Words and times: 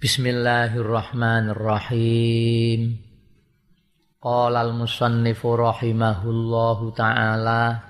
Bismillahirrahmanirrahim. 0.00 2.96
Qala 4.16 4.64
al-musannifu 4.64 5.60
rahimahullahu 5.60 6.96
ta'ala 6.96 7.84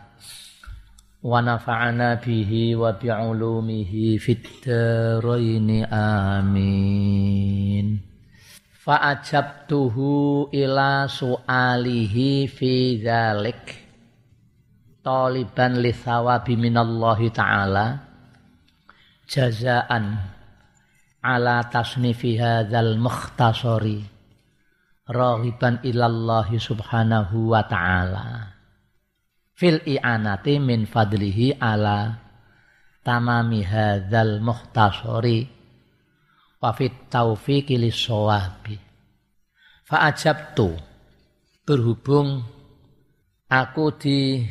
wa 1.22 1.38
nafa'ana 1.38 2.18
bihi 2.18 2.74
wa 2.74 2.98
bi'ulumihi 2.98 4.18
fid 4.18 4.42
amin. 5.86 6.82
Fa'ajabtuhu 8.74 10.50
ila 10.50 11.06
su'alihi 11.06 12.50
fi 12.50 12.98
dzalik 12.98 13.62
taliban 14.98 15.78
li 15.78 15.94
thawabi 15.94 16.58
minallahi 16.58 17.30
ta'ala 17.30 18.02
jazaan 19.30 20.39
ala 21.20 21.68
tasnifi 21.68 22.40
hadzal 22.40 22.96
mukhtasari 22.96 24.00
raghiban 25.08 25.84
ilallahi 25.84 26.56
subhanahu 26.56 27.52
wa 27.52 27.62
ta'ala. 27.64 28.56
Fil 29.56 29.84
i'anati 29.84 30.56
min 30.56 30.88
fadlihi 30.88 31.60
ala 31.60 32.16
tamami 33.04 33.60
hadzal 33.64 34.40
mukhtasari 34.40 35.44
wa 36.60 36.72
fit 36.76 37.08
taufiqi 37.08 37.80
lisawabi 37.80 38.76
fa 39.88 40.12
ajabtu 40.12 40.76
berhubung 41.64 42.44
aku 43.48 43.84
di 43.96 44.44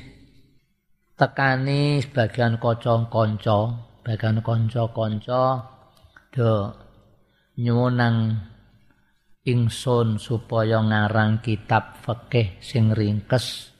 tekani 1.13 2.03
sebagian 2.03 2.59
kocong-kocong 2.59 4.01
bagian 4.01 4.41
konco-konco 4.41 5.43
do 6.29 6.73
nyuwunang 7.59 8.39
ingsun 9.43 10.21
supaya 10.21 10.79
ngarang 10.79 11.41
kitab 11.41 11.99
fikih 12.05 12.61
sing 12.61 12.93
ringkes 12.93 13.73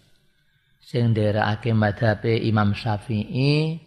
sing 0.81 1.13
nderekake 1.13 1.71
madhabe 1.77 2.33
Imam 2.41 2.73
Syafi'i 2.73 3.77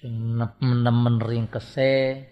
sing 0.00 0.40
nemen 0.40 1.20
ringkese 1.20 2.24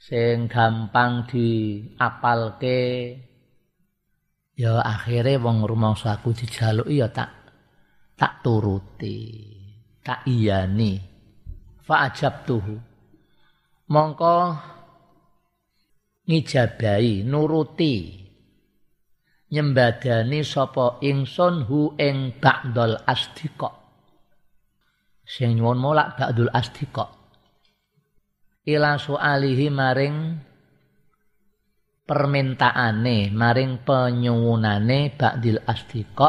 sing 0.00 0.48
gampang 0.48 1.28
diapalke. 1.28 2.80
Ya 4.52 4.80
akhirnya 4.80 5.40
wong 5.40 5.64
rumangsa 5.68 6.16
aku 6.16 6.32
dijaluki 6.32 7.00
ya 7.00 7.08
tak 7.12 7.30
tak 8.16 8.40
turuti 8.40 9.20
tak 10.00 10.24
iyani. 10.24 11.12
Tuhu 12.48 12.91
mongko 13.92 14.36
ngijabahi 16.24 17.28
nuruti. 17.28 18.24
Nyembadani 19.52 20.40
sapa 20.40 20.96
ingsun 21.04 21.68
hu 21.68 21.92
ing 22.00 22.40
ba'dul 22.40 22.96
asdiqa. 23.04 23.68
Sing 25.28 25.60
nyuwun 25.60 25.76
molak 25.76 26.16
ba'dul 26.16 26.48
asdiqa. 26.48 27.04
Ila 28.64 28.96
sualihi 28.96 29.68
maring 29.68 30.16
permintaane 32.08 33.28
maring 33.28 33.84
penyuwunane 33.84 35.20
ba'dil 35.20 35.60
asdiqa. 35.68 36.28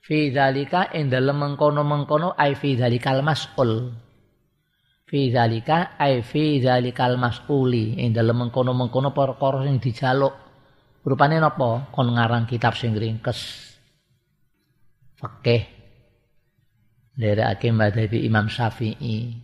Fi 0.00 0.32
dzalika 0.32 0.96
ing 0.96 1.12
dalem 1.12 1.36
mengkono-mengkono 1.36 2.32
ai 2.32 2.56
fi 2.56 2.80
dzalikal 2.80 3.20
mas'ul 3.20 3.92
fi 5.10 5.34
zalika 5.34 5.98
ai 5.98 6.22
fi 6.22 6.62
zalikal 6.62 7.18
mas'uli. 7.18 7.98
Ing 7.98 8.14
dalem 8.14 8.46
mengkono-mengkono 8.46 9.10
perkara 9.10 9.66
sing 9.66 9.82
dijaluk. 9.82 10.34
Rupane 11.02 11.42
napa? 11.42 11.90
Kon 11.90 12.14
ngarang 12.14 12.46
kitab 12.46 12.78
sing 12.78 12.94
ringkes. 12.94 13.66
Fikih 15.18 15.62
nderekake 17.18 17.68
madhabi 17.74 18.22
Imam 18.22 18.46
Syafi'i. 18.46 19.34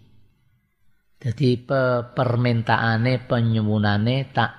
Jadi 1.18 1.50
pe 1.66 1.80
permintaane 2.14 3.26
penyuwunane 3.26 4.16
tak 4.30 4.52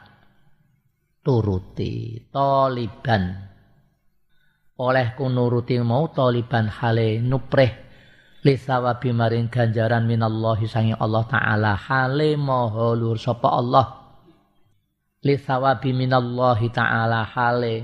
turuti. 1.24 2.19
Taliban. 2.28 3.24
Oleh 4.78 5.07
kunuruti 5.18 5.79
mau 5.81 6.12
taliban 6.12 6.69
hale 6.69 7.24
nupreh 7.24 7.87
li 8.47 8.56
sawabi 8.56 9.12
maring 9.12 9.52
ganjaran 9.52 10.08
minallahi 10.08 10.72
sangi 10.72 10.96
Allah 10.96 11.28
taala. 11.28 11.75
Hale 11.75 12.40
maha 12.40 12.96
lur 12.96 13.19
sapa 13.19 13.52
Allah? 13.52 14.08
Li 15.28 15.35
sawabi 15.35 15.91
minallahi 15.91 16.72
taala. 16.72 17.28
Hale 17.28 17.84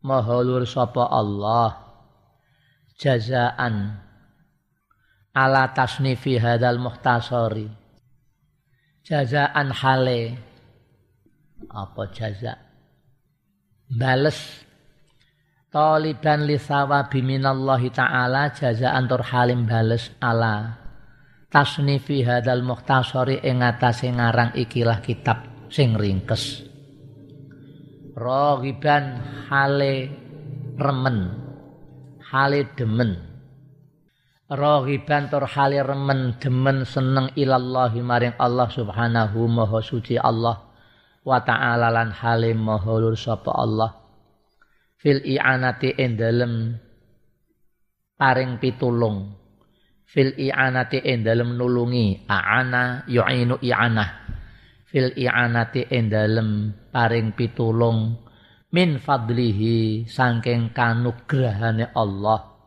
maha 0.00 0.40
lur 0.40 0.64
sapa 0.64 1.12
Allah? 1.12 1.84
Jazaan 2.96 3.92
ala 5.36 5.70
tasnifi 5.76 6.40
hadal 6.40 6.80
muhtasari 6.80 7.68
jazaan 9.04 9.68
hale. 9.68 10.48
Apa 11.68 12.08
jaza 12.14 12.56
bales 13.92 14.64
Taliban 15.68 16.48
li 16.48 16.56
sawabi 16.56 17.20
minallahi 17.20 17.92
ta'ala 17.92 18.48
jazaan 18.56 19.04
tur 19.04 19.20
halim 19.20 19.68
bales 19.68 20.08
ala. 20.16 20.80
Tasnifi 21.52 22.24
hadal 22.24 22.64
muhtasari 22.64 23.44
ing 23.44 23.60
atase 23.60 24.08
ngarang 24.08 24.56
ikilah 24.56 25.04
kitab 25.04 25.68
sing 25.68 25.92
ringkes. 25.92 26.64
Rogiban 28.16 29.20
hale 29.52 30.08
remen 30.80 31.36
hale 32.32 32.72
demen. 32.72 33.20
Rogiban 34.48 35.28
tur 35.28 35.44
hale 35.44 35.84
remen 35.84 36.40
demen 36.40 36.88
seneng 36.88 37.28
ilallahi 37.36 38.00
maring 38.00 38.32
Allah 38.40 38.72
subhanahu 38.72 39.44
maha 39.52 39.84
suci 39.84 40.16
Allah 40.16 40.64
wa 41.28 41.38
ta'ala 41.44 41.92
lan 41.92 42.08
halim 42.08 42.56
maha 42.56 42.96
lur 42.96 43.12
sapa 43.12 43.52
Allah 43.52 43.97
fil 44.98 45.22
i'anati 45.22 45.94
ing 45.94 46.18
dalem 46.18 46.54
paring 48.18 48.58
pitulung. 48.58 49.32
Fil 50.08 50.34
i'anati 50.34 50.98
ing 51.06 51.22
dalem 51.22 51.54
nulungi 51.54 52.26
a'ana 52.26 53.06
yu'inu 53.06 53.62
i'anah. 53.62 54.10
Fil 54.90 55.14
i'anati 55.14 55.86
ing 55.94 56.10
dalem 56.10 56.74
paring 56.90 57.32
pitulung 57.38 58.18
min 58.74 58.98
fadlihi 58.98 60.04
saking 60.10 60.74
kanugrahane 60.74 61.94
Allah. 61.94 62.58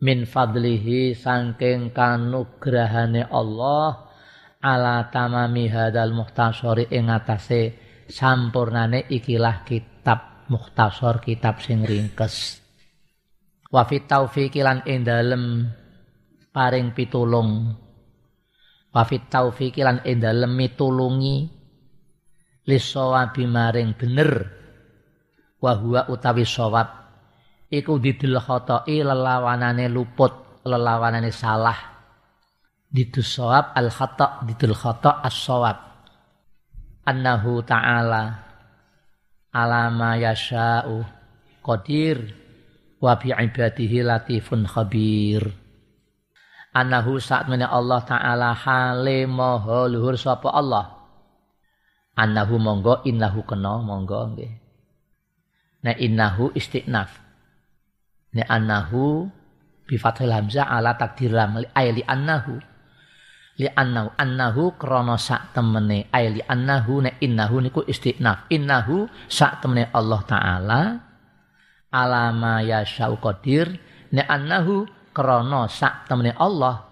Min 0.00 0.24
fadlihi 0.24 1.14
saking 1.14 1.92
kanugrahane 1.92 3.28
Allah 3.28 4.10
ala 4.60 5.08
tamami 5.08 5.68
hadal 5.72 6.12
muhtasori 6.12 6.88
ing 6.92 7.08
atase 7.08 7.76
sampurnane 8.08 9.08
ikilah 9.08 9.64
kitab 9.64 10.29
mukhtasar 10.50 11.22
kitab 11.22 11.62
sing 11.62 11.86
ringkes. 11.86 12.58
Wa 13.70 13.86
fit 13.86 14.10
taufiqi 14.10 14.60
lan 14.60 14.82
ing 14.82 15.06
dalem 15.06 15.70
paring 16.50 16.90
pitulung. 16.90 17.70
Wa 18.90 19.06
fit 19.06 19.30
taufiqi 19.30 19.80
lan 19.86 20.02
ing 20.02 20.18
dalem 20.18 20.52
mitulungi. 20.58 21.46
Lisawabi 22.66 23.46
maring 23.46 23.94
bener. 23.94 24.32
Wa 25.62 25.78
huwa 25.78 26.10
utawi 26.10 26.42
sawab. 26.42 26.88
Iku 27.70 28.02
didel 28.02 28.42
khoto'i 28.42 29.06
lelawanane 29.06 29.86
luput 29.86 30.66
lelawanane 30.66 31.30
salah. 31.30 31.78
Didus 32.90 33.38
sawab 33.38 33.70
al 33.78 33.86
khata 33.86 34.42
didul 34.42 34.74
khata 34.74 35.22
as 35.22 35.38
sawab 35.38 35.90
annahu 37.10 37.62
ta'ala 37.64 38.49
alama 39.50 40.18
yasha'u 40.18 41.02
qadir 41.62 42.34
wa 43.02 43.18
bi 43.18 43.34
ibadihi 43.34 44.06
latifun 44.06 44.66
khabir. 44.66 45.46
Anahu 46.70 47.18
saat 47.18 47.50
mene 47.50 47.66
Allah 47.66 48.00
taala 48.06 48.54
hale 48.54 49.26
maha 49.26 49.90
luhur 49.90 50.14
sapa 50.14 50.54
Allah. 50.54 50.86
Anahu 52.14 52.62
monggo 52.62 53.02
innahu 53.02 53.42
kena 53.42 53.82
monggo 53.82 54.34
nggih. 54.34 54.52
Nek 55.82 55.96
innahu 55.98 56.52
istinaf 56.54 57.30
nek 58.36 58.46
anahu 58.46 59.26
bi 59.88 59.98
fathil 59.98 60.30
hamzah 60.30 60.68
ala 60.70 60.94
takdir 60.94 61.34
lam 61.34 61.58
li 61.58 62.02
annahu 62.06 62.62
li 63.60 63.68
annahu 63.68 64.80
krana 64.80 65.20
sak 65.20 65.52
temene. 65.52 66.08
Ay 66.08 66.32
li 66.32 66.40
annahu 66.40 67.04
ne 67.04 67.20
innahu 67.20 67.60
niku 67.60 67.84
istinaf 67.84 68.48
innahu 68.48 69.04
sak 69.28 69.60
temene 69.60 69.92
Allah 69.92 70.20
taala. 70.24 70.80
Alama 71.92 72.64
yasau 72.64 73.20
qadir. 73.20 73.68
Ne 74.16 74.24
annahu 74.24 74.88
krana 75.12 75.68
sak 75.68 76.08
temene 76.08 76.32
Allah 76.40 76.88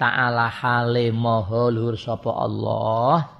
taala 0.00 0.48
hale 0.48 1.12
maha 1.12 1.68
luhur 1.68 2.00
sapa 2.00 2.32
Allah. 2.32 3.36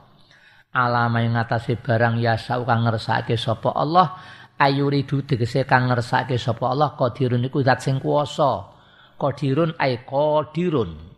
Alama 0.76 1.24
ing 1.24 1.32
ngatasi 1.32 1.80
barang 1.80 2.20
yasa 2.20 2.60
kang 2.60 2.84
ngersake 2.84 3.40
sapa 3.40 3.72
Allah. 3.72 4.12
Ayuridu 4.60 5.24
tegese 5.24 5.64
kang 5.64 5.88
ngersake 5.88 6.36
sapa 6.36 6.68
Allah. 6.76 6.92
Qadirun 6.92 7.40
iku 7.48 7.64
zat 7.64 7.80
sing 7.80 7.96
kuwasa. 7.96 8.76
Qadirun 9.16 9.72
ay 9.80 10.04
qadirun 10.04 11.15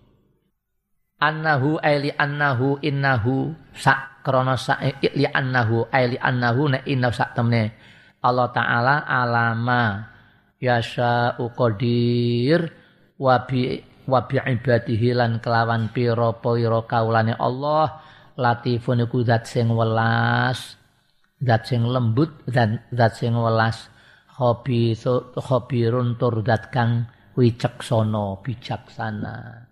annahu 1.18 1.82
ay 1.82 2.08
li 2.08 2.10
annahu 2.14 2.78
innahu 2.78 3.50
sak 3.74 4.22
krana 4.22 4.54
sak 4.54 5.02
li 5.02 5.26
annahu 5.26 5.86
ay 5.90 6.14
li 6.14 6.18
annahu 6.18 6.70
na 6.70 6.78
inna 6.86 7.10
sak 7.10 7.34
temne. 7.34 7.74
Allah 8.22 8.50
taala 8.50 9.06
alama 9.06 10.06
yasa 10.58 11.38
qadir 11.38 12.66
wa 13.18 13.46
bi 13.46 13.78
wa 14.06 14.26
bi 14.26 14.38
kelawan 15.42 15.90
pira-pira 15.90 16.80
kaulane 16.86 17.34
Allah. 17.38 18.06
Latifun 18.38 19.02
iku 19.02 19.26
zat 19.26 19.50
sing 19.50 19.66
welas 19.74 20.78
zat 21.42 21.66
sing 21.66 21.82
lembut 21.82 22.30
dan 22.46 22.78
zat 22.94 23.18
sing 23.18 23.34
welas. 23.34 23.90
Hobi 24.38 24.94
hobirun 25.34 26.14
tur 26.14 26.46
zat 26.46 26.70
kang 26.70 27.10
wicaksana 27.34 28.38
bijaksana 28.38 29.67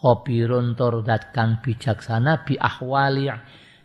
hobirun 0.00 0.74
tur 0.74 1.04
zat 1.04 1.32
kang 1.36 1.60
bijaksana 1.60 2.42
bi 2.48 2.56
ahwali 2.56 3.28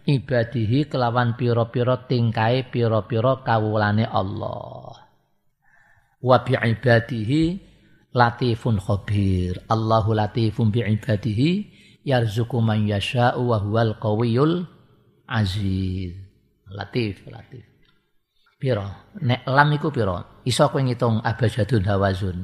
ibadihi 0.08 0.88
kelawan 0.88 1.36
pira-pira 1.36 2.08
tingkai 2.08 2.72
pira-pira 2.72 3.44
kawulane 3.44 4.08
Allah 4.08 4.96
wa 6.24 6.38
bi 6.42 6.54
ibadihi 6.56 7.44
latifun 8.16 8.80
khabir 8.80 9.60
Allahu 9.68 10.16
latifun 10.16 10.72
bi 10.72 10.82
ibadihi 10.82 11.52
yarzuku 12.06 12.62
man 12.64 12.86
yasha'u 12.88 13.42
wa 13.44 13.58
huwal 13.60 13.98
qawiyul 13.98 14.76
aziz. 15.28 16.14
Latif, 16.70 17.26
latif. 17.30 17.66
Piro? 18.58 18.86
Nek 19.22 19.46
lam 19.46 19.70
iku 19.74 19.90
piro? 19.94 20.42
Iso 20.46 20.70
kowe 20.70 20.82
ngitung 20.82 21.22
abjadun 21.22 21.84
hawazun. 21.86 22.38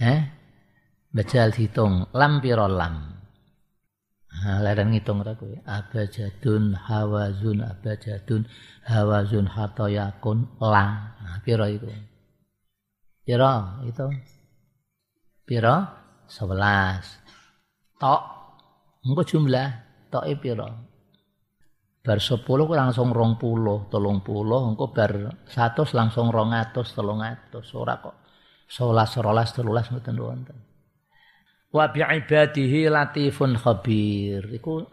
Eh? 0.00 0.20
Bajal 1.12 1.54
hitung 1.54 2.08
lam 2.14 2.40
piro 2.40 2.66
lam. 2.70 3.14
Nah, 4.36 4.60
ngitung 4.60 5.24
ra 5.24 5.32
kowe. 5.32 5.56
Abjadun 5.64 6.76
hawazun 6.76 7.64
abjadun 7.64 8.44
hawazun 8.84 9.46
hatoyakun 9.48 10.60
la. 10.60 11.16
Nah, 11.18 11.38
piro 11.40 11.64
iku? 11.64 11.88
Piro? 13.24 13.80
Itu. 13.88 14.06
Piro? 15.46 16.06
11 16.26 18.02
tok 18.02 18.22
engko 19.06 19.22
jumlah 19.22 19.68
toke 20.10 20.34
pira 20.42 20.68
bar 22.02 22.18
10 22.18 22.42
langsung 22.74 23.14
20 23.14 23.90
30 23.90 24.70
engko 24.74 24.86
bar 24.90 25.12
100 25.46 25.94
langsung 25.94 26.26
200 26.34 26.74
300 26.74 27.78
ora 27.78 27.94
kok 28.02 28.16
11 28.66 29.22
12 29.22 29.62
13 29.62 29.90
mboten 29.94 30.16
wonten 30.18 30.58
wa 31.72 31.84
bi 31.90 32.00
ibadihi 32.02 32.90
latifun 32.90 33.58
khabir. 33.58 34.46
Iku 34.54 34.86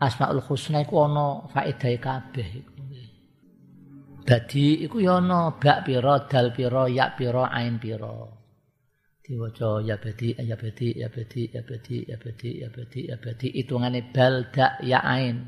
asmaul 0.00 0.42
husna 0.44 0.82
iku 0.84 1.06
ana 1.06 1.46
faedahe 1.50 1.96
kabeh 1.98 2.48
iku. 2.62 2.74
Dadi 4.20 4.84
iku 4.84 5.00
ya 5.00 5.18
ana 5.18 5.56
bak 5.56 5.88
pira 5.88 6.28
dal 6.28 6.52
pira 6.54 6.86
ya 6.86 7.16
pira 7.16 7.50
ain 7.50 7.80
pira. 7.80 8.38
Diwaca 9.24 9.80
ya 9.86 9.96
badi 9.98 10.34
ya 10.34 10.56
badi 10.58 10.88
ya 10.98 11.08
badi 11.08 11.42
ya 11.54 11.62
badi 11.62 11.98
ya 12.06 12.16
badi 12.18 12.50
ya 12.60 12.68
badi 12.68 13.00
ya 13.10 13.16
badi. 13.16 13.48
Hitungane 13.54 14.00
bal 14.12 14.50
dak 14.52 14.82
ya 14.82 15.00
ain. 15.02 15.46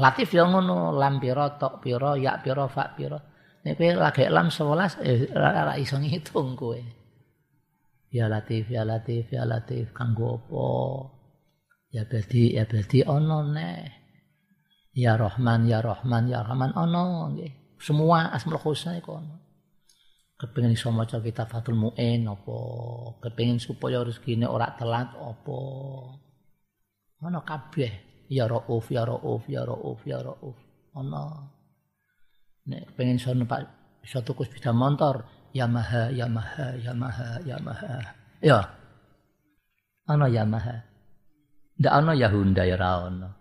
Latif 0.00 0.32
ya 0.32 0.46
ngono 0.48 0.96
lam 0.96 1.20
pira 1.20 1.60
tok 1.60 1.84
pira 1.84 2.16
ya 2.16 2.40
pira 2.40 2.66
fa 2.70 2.94
pira. 2.96 3.18
Nek 3.60 3.76
lagi 3.76 4.24
lam 4.32 4.48
11 4.48 5.04
eh 5.04 5.28
ora 5.36 5.76
iso 5.76 6.00
ngitung 6.00 6.56
kowe 6.56 6.80
ya 8.10 8.26
latif 8.26 8.68
ya 8.68 8.82
latif 8.82 9.30
ya 9.30 9.46
latif. 9.46 9.94
Kanggo 9.94 10.42
apa? 10.42 10.66
Ya 11.90 12.02
badi 12.06 12.58
ya 12.58 12.66
badi 12.66 13.06
ono 13.06 13.46
neh. 13.46 13.86
Ya 14.94 15.14
rahman 15.14 15.70
ya 15.70 15.78
rahman 15.80 16.26
ya 16.26 16.42
rahman. 16.42 16.74
Ono 16.74 17.30
nggih. 17.34 17.78
Semua 17.80 18.34
asmaul 18.34 18.60
husna 18.60 18.98
iku 18.98 19.16
ono. 19.16 19.38
Kepingin 20.36 20.72
iso 20.72 20.88
maca 20.88 21.20
kitab 21.20 21.48
Fathul 21.52 21.76
Muin 21.78 22.26
apa? 22.26 22.58
Kepingin 23.22 23.60
supaya 23.60 24.00
rezekine 24.02 24.48
ora 24.48 24.72
telat 24.74 25.14
apa? 25.14 25.58
Ana 27.22 27.40
kabeh. 27.46 28.26
Ya 28.30 28.46
rauf 28.46 28.90
ya 28.94 29.02
rauf 29.02 29.42
ya 29.50 29.66
rauf 29.66 30.00
ya 30.06 30.18
rauf. 30.22 30.56
Ana 30.94 31.50
nek 32.66 32.92
kepengin 32.92 33.18
iso 33.18 33.32
numpak 33.34 33.66
iso 34.04 34.20
tuku 34.22 34.44
sepeda 34.46 34.70
motor 34.70 35.39
Yamaha 35.54 36.12
Yamaha 36.14 36.78
Yamaha 36.78 37.28
Yamaha. 37.46 37.94
Ya. 38.40 38.60
Ana 40.06 40.26
Yamaha? 40.26 40.90
Ndak 41.80 41.92
ana 41.96 42.12
ya 42.12 42.28
ya 42.28 42.76
ra 42.76 43.08
ana 43.08 43.40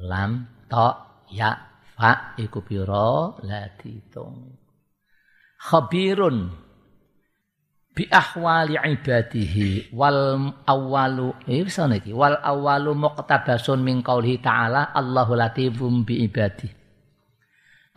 lam 0.00 0.48
ta 0.66 1.22
ya 1.30 1.52
fa 1.94 2.34
iku 2.40 2.64
pira 2.64 3.38
la 3.44 3.68
ditung 3.76 4.56
khabirun 5.60 6.48
bi 7.92 8.08
ahwali 8.08 8.80
ibadihi 8.80 9.92
wal 9.92 10.56
awalu 10.64 11.36
eh 11.44 11.60
bisa 11.60 11.84
wal 12.16 12.34
awalu 12.40 12.96
muqtabasun 12.96 13.84
min 13.84 14.00
qaulihi 14.00 14.40
ta'ala 14.40 14.96
Allahu 14.96 15.36
latifum 15.36 16.08
bi 16.08 16.24
ibadi 16.24 16.79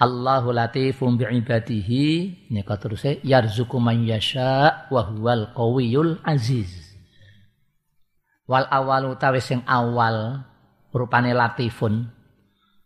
Allahu 0.04 0.52
latifum 0.52 1.16
bi 1.16 1.24
ibadihi 1.24 2.06
nika 2.52 2.76
terus 2.76 3.08
yarzuqu 3.24 3.80
man 3.80 4.04
yasha 4.04 4.84
wa 4.92 5.08
huwal 5.08 5.56
qawiyul 5.56 6.20
aziz. 6.28 6.68
Wal 8.44 8.68
awalu 8.68 9.16
tawe 9.16 9.40
sing 9.40 9.64
awal 9.64 10.44
rupane 10.92 11.32
latifun. 11.32 12.12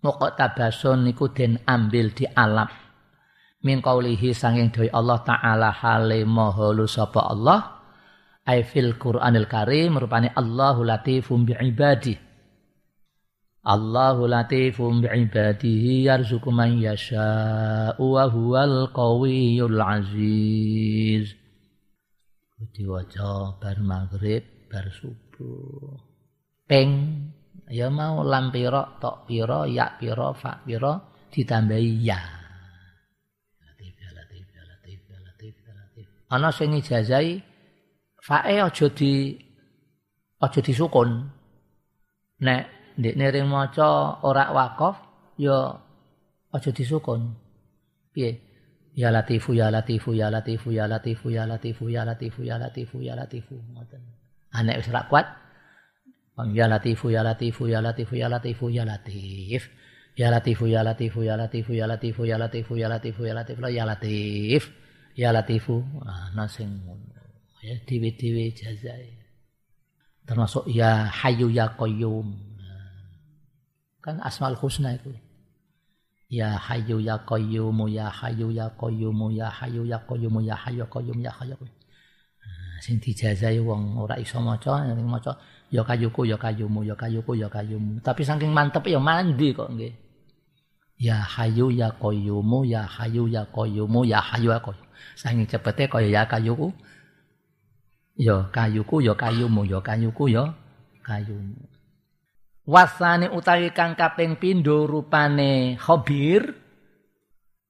Muqtabasun 0.06 1.10
niku 1.10 1.34
den 1.34 1.58
ambil 1.66 2.14
di 2.14 2.30
alam. 2.30 2.70
Min 3.66 3.82
qaulihi 3.82 4.38
sanging 4.38 4.70
dawuh 4.70 4.94
Allah 4.94 5.18
taala 5.26 5.74
hale 5.74 6.22
maha 6.22 6.70
sapa 6.86 7.34
Allah? 7.34 7.82
Ai 8.46 8.62
fil 8.62 8.94
Qur'anil 9.02 9.50
Karim 9.50 9.98
rupane 9.98 10.30
Allahu 10.38 10.86
latifum 10.86 11.50
bi 11.50 11.58
ibadi 11.58 12.27
Allahu 13.68 14.32
latifum 14.32 15.04
bi 15.04 15.12
ibadihi 15.12 16.08
yarzuqu 16.08 16.48
man 16.56 16.80
yasha 16.80 17.92
wa 18.00 18.24
huwal 18.32 18.88
qawiyyul 18.96 19.76
aziz. 19.76 21.36
Diwaca 22.72 23.60
bar 23.60 23.76
maghrib 23.84 24.72
bar 24.72 24.88
subuh. 24.88 26.00
Peng 26.64 26.92
ya 27.68 27.92
mau 27.92 28.24
lam 28.24 28.56
pira 28.56 28.88
tok 29.04 29.28
pira 29.28 29.68
ya 29.68 30.00
pira 30.00 30.32
fa 30.32 30.64
pira 30.64 31.04
ditambahi 31.28 31.92
ya. 32.08 32.24
Ana 36.32 36.56
sing 36.56 36.72
ijazahi 36.72 37.36
fae 38.24 38.56
aja 38.64 38.88
di 38.96 39.36
aja 40.40 40.60
disukun. 40.64 41.36
Nek 42.48 42.77
ndekne 42.98 43.32
ring 43.32 43.48
maca 43.48 44.20
ora 44.26 44.52
wakaf 44.52 44.98
ya 45.38 45.78
aja 46.54 46.72
disukun. 46.74 47.38
Piye? 48.14 48.42
Ya 48.98 49.12
latifu 49.14 49.54
ya 49.54 49.70
latifu 49.70 50.14
ya 50.18 50.30
latifu 50.34 50.74
ya 50.74 50.90
latifu 50.90 51.30
ya 51.30 51.46
latifu 51.46 51.86
ya 51.90 52.02
latifu 52.06 52.42
ya 52.42 52.58
latifu 52.58 52.98
ya 53.02 53.14
latifu 53.16 53.54
ngoten. 53.74 54.02
Anek 54.52 54.82
wis 54.82 54.90
ora 54.90 55.06
kuat. 55.06 55.28
Bang 56.34 56.54
ya 56.58 56.66
latifu 56.66 57.14
ya 57.14 57.22
latifu 57.22 57.70
ya 57.70 57.82
latifu 57.82 58.18
ya 58.18 58.30
latifu 58.30 58.70
ya 58.74 58.86
latif. 58.86 59.70
Ya 60.18 60.34
latifu 60.34 60.66
ya 60.66 60.82
latifu 60.82 61.22
ya 61.22 61.38
latifu 61.38 61.74
ya 61.78 61.86
latifu 61.86 62.26
ya 62.26 62.38
latifu 62.42 62.74
ya 62.74 62.90
latifu 62.90 63.22
ya 63.26 63.34
latifu 63.38 63.62
ya 63.70 63.86
latif. 63.86 64.64
Ya 65.14 65.30
latifu 65.30 65.86
nasing. 66.34 66.82
Ya 67.62 67.76
diwi 67.86 68.12
diwi 68.18 68.52
jazae. 68.58 69.14
Termasuk 70.26 70.66
ya 70.74 71.06
hayu 71.06 71.54
ya 71.54 71.70
qayyum 71.78 72.47
kan 74.08 74.24
asmaul 74.24 74.56
husna 74.56 74.96
itu. 74.96 75.12
Ya 76.32 76.56
hayyu 76.56 77.04
ya 77.04 77.20
qayyum 77.28 77.76
ya 77.92 78.08
hayyu 78.08 78.48
ya 78.56 78.72
qayyum 78.80 79.20
ya 79.36 79.52
hayyu 79.52 79.84
ya 79.84 80.00
qayyum 80.08 80.36
ya 80.40 80.56
hayyu 80.56 80.88
qayyum 80.88 81.20
ya 81.20 81.32
hayyu 81.36 81.60
sing 82.80 83.02
dijazahi 83.02 83.60
wong 83.60 83.98
ora 83.98 84.16
iso 84.22 84.38
maca 84.38 84.86
ning 84.86 85.10
maca 85.10 85.34
ya 85.74 85.82
kayuku 85.82 86.30
ya 86.30 86.38
kayumu 86.38 86.86
ya 86.86 86.94
kayuku 86.94 87.34
ya 87.36 87.50
kayumu 87.50 87.98
tapi 88.06 88.22
saking 88.22 88.54
mantep 88.54 88.86
ya 88.88 89.00
mandi 89.02 89.52
kok 89.52 89.68
nggih. 89.74 89.92
Ya 90.98 91.22
hayyu 91.22 91.74
ya 91.74 91.90
qayyumu 91.94 92.66
ya 92.66 92.86
hayyu 92.86 93.28
ya 93.28 93.44
qayyumu 93.50 94.06
ya 94.06 94.22
hayyu 94.22 94.54
ya 94.54 94.60
qayyum 94.62 94.88
saking 95.18 95.46
cepete 95.50 95.90
kaya 95.90 96.08
ya 96.10 96.24
kayuku 96.30 96.70
ya 98.18 98.46
kayuku 98.54 98.96
ya 99.06 99.14
kayumu 99.14 99.62
ya 99.66 99.80
kayuku 99.82 100.24
ya 100.30 100.44
kayumu 101.06 101.58
Wasani 102.68 103.32
utawi 103.32 103.72
kang 103.72 103.96
kaping 103.96 104.36
pindho 104.36 104.84
rupane 104.92 105.80
khabir 105.80 106.52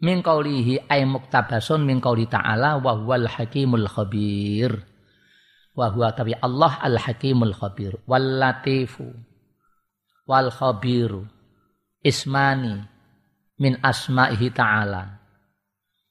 min 0.01 0.25
qaulihi 0.25 0.89
ay 0.89 1.05
muktabasun 1.05 1.85
min 1.85 2.01
qauli 2.01 2.25
ta'ala 2.25 2.81
wa 2.81 2.97
huwal 2.97 3.29
hakimul 3.29 3.85
khabir. 3.85 4.73
Wa 5.77 5.93
huwa 5.93 6.09
tabi 6.17 6.33
Allah 6.41 6.81
al 6.81 6.97
hakimul 6.97 7.53
khabir 7.53 7.93
wal 8.09 8.41
latifu 8.41 9.05
wal 10.25 10.49
khabiru 10.49 11.29
ismani 12.01 12.81
min 13.61 13.77
asma'ihi 13.77 14.49
ta'ala. 14.49 15.13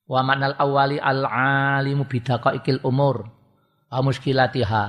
Wa 0.07 0.23
manal 0.23 0.55
awali 0.63 1.03
al 1.03 1.27
alimu 1.83 2.07
bidaqaiqil 2.07 2.87
umur 2.87 3.27
wa 3.91 3.99
muskilatiha. 3.99 4.85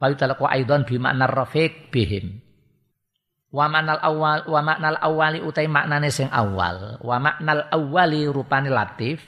Wa 0.00 0.08
yutalaqu 0.08 0.48
aidan 0.48 0.88
bi 0.88 0.96
makna 0.96 1.28
rafiq 1.28 1.92
bihim 1.92 2.47
Wa 3.48 3.64
maknal 3.64 3.96
awal 4.04 4.44
wa 4.44 4.60
maknal 4.60 4.96
awali 5.00 5.40
utai 5.40 5.68
maknane 5.72 6.12
sing 6.12 6.28
awal. 6.28 7.00
Wa 7.00 7.16
maknal 7.16 7.64
awali 7.72 8.28
rupane 8.28 8.68
latif. 8.68 9.24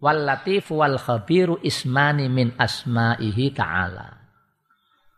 Wal 0.00 0.24
latif 0.24 0.72
wal 0.72 0.96
khabiru 0.96 1.60
ismani 1.60 2.32
min 2.32 2.56
asma'ihi 2.56 3.52
ta'ala. 3.52 4.08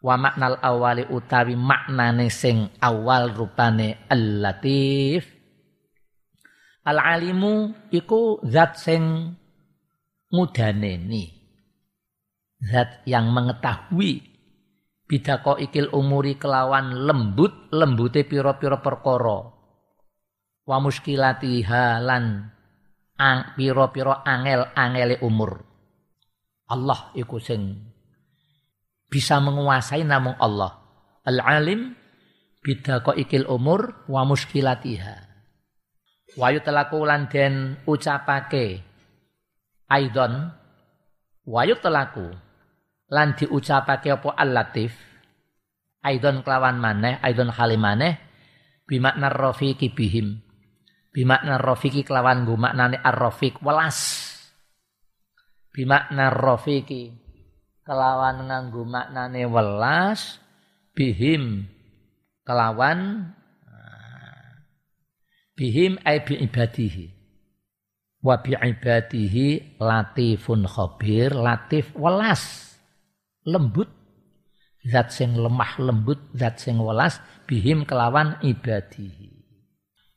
Wa 0.02 0.18
maknal 0.18 0.58
awali 0.58 1.06
utawi 1.06 1.54
maknane 1.54 2.26
sing 2.26 2.66
awal 2.82 3.30
rupane 3.30 4.02
al-latif. 4.10 5.22
Al-alimu 6.82 7.86
iku 7.94 8.42
zat 8.42 8.82
sing 8.82 9.30
mudaneni. 10.34 11.30
Zat 12.58 13.06
yang 13.06 13.30
mengetahui 13.30 14.31
bidako 15.12 15.60
ikil 15.60 15.92
umuri 15.92 16.40
kelawan 16.40 17.04
lembut 17.04 17.68
lembute 17.68 18.24
piro-piro 18.24 18.80
perkoro 18.80 19.38
wa 20.64 20.80
muskilatiha 20.80 22.00
lan 22.00 22.48
ang 23.20 23.52
piro-piro 23.52 24.24
angel-angele 24.24 25.20
umur. 25.20 25.68
Allah 26.72 27.12
iku 27.12 27.36
sing 27.36 27.92
bisa 29.12 29.36
menguasai 29.44 30.00
namung 30.08 30.40
Allah. 30.40 30.80
Al-alim 31.28 31.92
bidako 32.64 33.12
ikil 33.12 33.44
umur 33.52 34.08
wa 34.08 34.24
muskilatiha 34.24 35.16
wa 36.40 36.48
yutlaku 36.48 37.04
lan 37.04 37.28
den 37.28 37.76
ucapake 37.84 38.80
aidon. 39.92 40.56
Wa 41.44 41.68
yutlaku 41.68 42.32
lan 43.12 43.36
diucapake 43.36 44.08
apa? 44.08 44.32
Al-latif. 44.32 44.96
Aidon 46.02 46.40
kelawan 46.42 46.80
maneh 46.80 47.20
aidon 47.22 47.52
halimane 47.52 48.18
bimakna 48.88 49.28
rafiqi 49.28 49.92
bihim. 49.92 50.40
Bimakna 51.12 51.60
rafiqi 51.60 52.02
kelawan 52.08 52.48
nggo 52.48 52.56
maknane 52.56 52.96
ar-rafiq 52.96 53.60
welas. 53.60 54.24
Bimakna 55.70 56.32
rafiqi 56.32 57.12
kelawan 57.84 58.48
nganggo 58.48 58.82
maknane 58.88 59.44
welas. 59.44 60.40
Bihim 60.96 61.68
kelawan 62.48 63.32
bihim 65.56 65.96
ay 66.04 66.20
bi 66.24 66.36
ibadihi 66.36 67.06
wa 68.20 68.40
bi 68.44 68.52
ibadihi 68.56 69.80
latifun 69.80 70.68
khabir 70.68 71.32
latif 71.32 71.92
welas 71.96 72.71
lembut 73.46 73.90
zat 74.82 75.14
sing 75.14 75.38
lemah 75.38 75.78
lembut 75.78 76.18
zat 76.34 76.58
sing 76.58 76.78
welas 76.78 77.22
bihim 77.46 77.86
kelawan 77.86 78.38
ibadihi. 78.42 79.30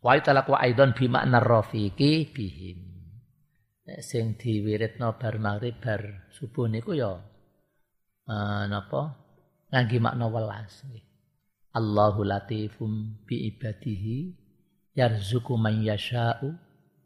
Wa 0.01 0.17
italak 0.17 0.49
wa 0.49 0.61
aidon 0.61 0.93
bi 0.93 1.09
makna 1.09 1.41
rafiqi 1.41 2.29
bihim. 2.29 2.79
Sing 4.01 4.37
diwiritno 4.37 5.17
bar 5.17 5.37
maghrib 5.37 5.77
bar 5.77 6.29
subuh 6.33 6.65
niku 6.65 6.97
ya 6.97 7.21
uh, 8.25 8.63
napa? 8.65 9.01
Ngangge 9.69 9.97
makna 10.01 10.25
welas. 10.29 10.85
Allahu 11.75 12.25
latifum 12.25 13.21
bi 13.29 13.49
ibadihi 13.53 14.33
yarzuku 14.95 15.53
man 15.59 15.83
yasha'u 15.83 16.55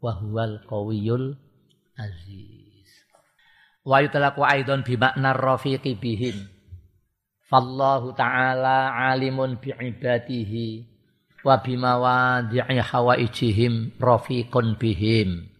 wa 0.00 0.12
huwal 0.16 0.62
qawiyul 0.64 1.36
aziz 1.98 2.59
wa 3.90 3.98
yutlaqu 3.98 4.46
aidon 4.46 4.86
bi 4.86 4.94
makna 4.94 5.34
rafiqi 5.34 5.98
bihim. 5.98 6.46
Fallahu 7.50 8.14
ta'ala 8.14 8.94
alimun 9.10 9.58
bi 9.58 9.74
ibadihi 9.74 10.86
wa 11.42 11.58
bima 11.58 11.98
wadi'i 11.98 12.78
hawaijihim 12.78 13.98
rafiqun 13.98 14.78
bihim. 14.78 15.50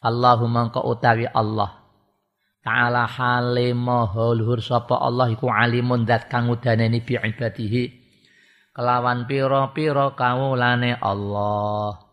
Allahumma 0.00 0.72
ka 0.72 0.80
utawi 0.80 1.28
Allah. 1.28 1.84
Ta'ala 2.64 3.04
hale 3.04 3.76
maha 3.76 4.32
luhur 4.32 4.64
sapa 4.64 4.96
Allah 4.96 5.28
iku 5.28 5.52
alimun 5.52 6.08
dat 6.08 6.32
kang 6.32 6.48
udaneni 6.48 7.04
bi 7.04 7.20
ibadihi. 7.20 7.84
Kelawan 8.72 9.28
pira-pira 9.28 10.16
kawulane 10.16 10.96
Allah 10.96 12.07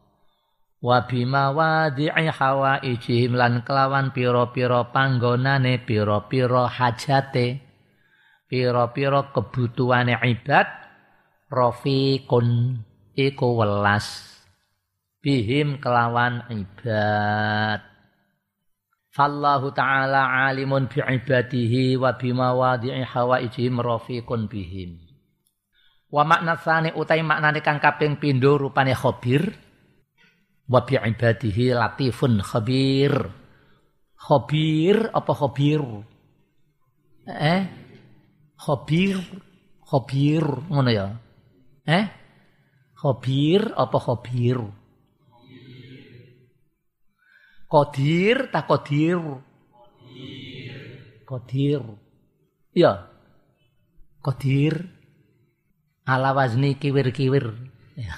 wa 0.85 1.01
bima 1.09 1.49
wadi'i 1.49 2.29
hawaijihim 2.29 3.33
lan 3.33 3.65
kelawan 3.65 4.13
pira-pira 4.13 4.85
panggonane 4.93 5.81
pira-pira 5.81 6.69
hajate 6.69 7.65
pira-pira 8.45 9.33
kebutuhane 9.33 10.13
ibad 10.21 10.69
rafiqun 11.49 12.77
iku 13.17 13.47
welas. 13.57 14.29
Bihim 15.25 15.81
kelawan 15.81 16.45
ibad. 16.53 17.81
Fallahu 19.09 19.73
ta'ala 19.73 20.45
alimun 20.45 20.85
bi 20.85 21.01
ibadihi 21.01 21.97
wa 21.97 22.13
bima 22.13 22.53
wadi'i 22.53 23.01
hawaijihim 23.01 23.81
rafiqun 23.81 24.45
bihim. 24.45 25.01
Wa 26.13 26.21
makna 26.21 26.61
tsani 26.61 26.93
utai 26.93 27.25
maknane 27.25 27.65
kang 27.65 27.81
kaping 27.81 28.21
pindho 28.21 28.61
rupane 28.61 28.93
khabir 28.93 29.64
wa 30.65 30.79
bi 30.85 30.97
ibadihi 30.97 31.73
latifun 31.73 32.41
khabir. 32.41 33.13
Khabir 34.17 35.13
apa 35.13 35.33
khabir? 35.37 35.81
Eh? 37.29 37.61
Khabir 38.57 39.21
khabir 39.85 40.45
ngono 40.69 40.89
ya? 40.89 41.07
Eh? 41.85 42.05
Khabir 42.97 43.69
apa 43.77 43.97
khabir? 44.01 44.59
Kodir 47.65 48.53
tak 48.53 48.69
kodir 48.69 49.19
Kodir 51.25 51.81
Ya. 52.71 53.09
Kodir 54.21 54.85
Ala 56.05 56.37
wazni 56.37 56.77
kiwir-kiwir. 56.77 57.49
Ya 57.97 58.15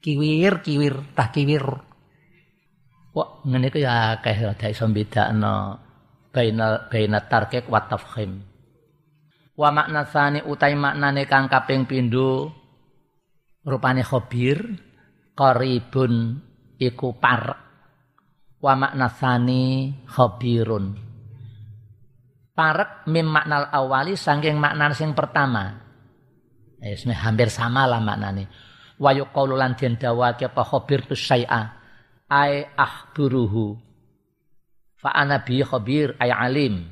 kiwir 0.00 0.64
kiwir 0.64 1.14
tah 1.14 1.28
kiwir. 1.28 1.64
Wah, 3.10 3.42
ngene 3.44 3.68
iku 3.68 3.78
ya 3.82 4.16
akeh 4.18 4.48
ada 4.48 4.66
iso 4.70 4.86
bedakno 4.88 5.76
baina 6.30 6.88
baina 6.88 7.20
tarkik 7.24 7.68
wa 7.68 7.80
tafkhim. 7.84 8.40
Wa 9.54 9.68
makna 9.68 10.08
sani 10.08 10.40
utai 10.40 10.72
maknane 10.72 11.28
kang 11.28 11.50
kaping 11.50 11.84
pindho 11.84 12.48
rupane 13.66 14.00
khabir 14.00 14.58
qaribun 15.36 16.38
iku 16.80 17.12
par. 17.18 17.44
Wa 18.60 18.72
makna 18.76 19.08
sani 19.12 19.92
khabirun 20.08 21.10
parek 22.60 23.08
mim 23.08 23.24
maknal 23.24 23.72
awali 23.72 24.20
saking 24.20 24.60
makna 24.60 24.92
sing 24.92 25.16
pertama. 25.16 25.80
Eh 26.80 26.96
hampir 27.16 27.48
sama 27.48 27.88
lah 27.88 28.04
maknane 28.04 28.48
wa 29.00 29.10
yuqaulu 29.16 29.56
lan 29.56 29.72
den 29.74 29.96
dawake 29.96 30.52
apa? 30.52 30.60
Khabir 30.60 31.08
tu 31.08 31.16
syai'a. 31.16 31.80
Ai 32.30 32.62
ahburuhu 32.76 33.74
fa 35.00 35.10
ana 35.16 35.40
bi 35.40 35.64
khabir 35.64 36.14
ay 36.20 36.30
alim. 36.30 36.86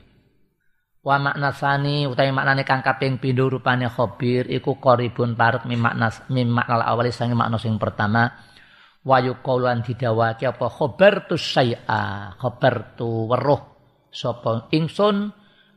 Wa 1.05 1.21
makna 1.21 1.55
sani 1.55 2.09
utawi 2.09 2.35
maknane 2.35 2.67
kang 2.67 2.83
kaping 2.83 3.23
pindho 3.23 3.47
rupane 3.47 3.87
khabir 3.87 4.49
iku 4.51 4.81
qaribun 4.81 5.39
parek 5.39 5.69
mim 5.69 5.79
makna 5.79 6.11
mim 6.33 6.49
makna 6.51 6.83
awali 6.83 7.13
sange 7.13 7.37
makna 7.37 7.61
sing 7.61 7.77
pertama. 7.77 8.27
Wa 9.05 9.23
yuqaulu 9.23 9.69
lan 9.69 9.85
didawake 9.85 10.49
apa? 10.49 10.67
Khabar 10.67 11.29
tu 11.29 11.39
syai'a. 11.39 12.35
Khabar 12.35 12.99
tu 12.99 13.31
weruh 13.31 13.63
sapa 14.09 14.73
ingsun 14.73 15.31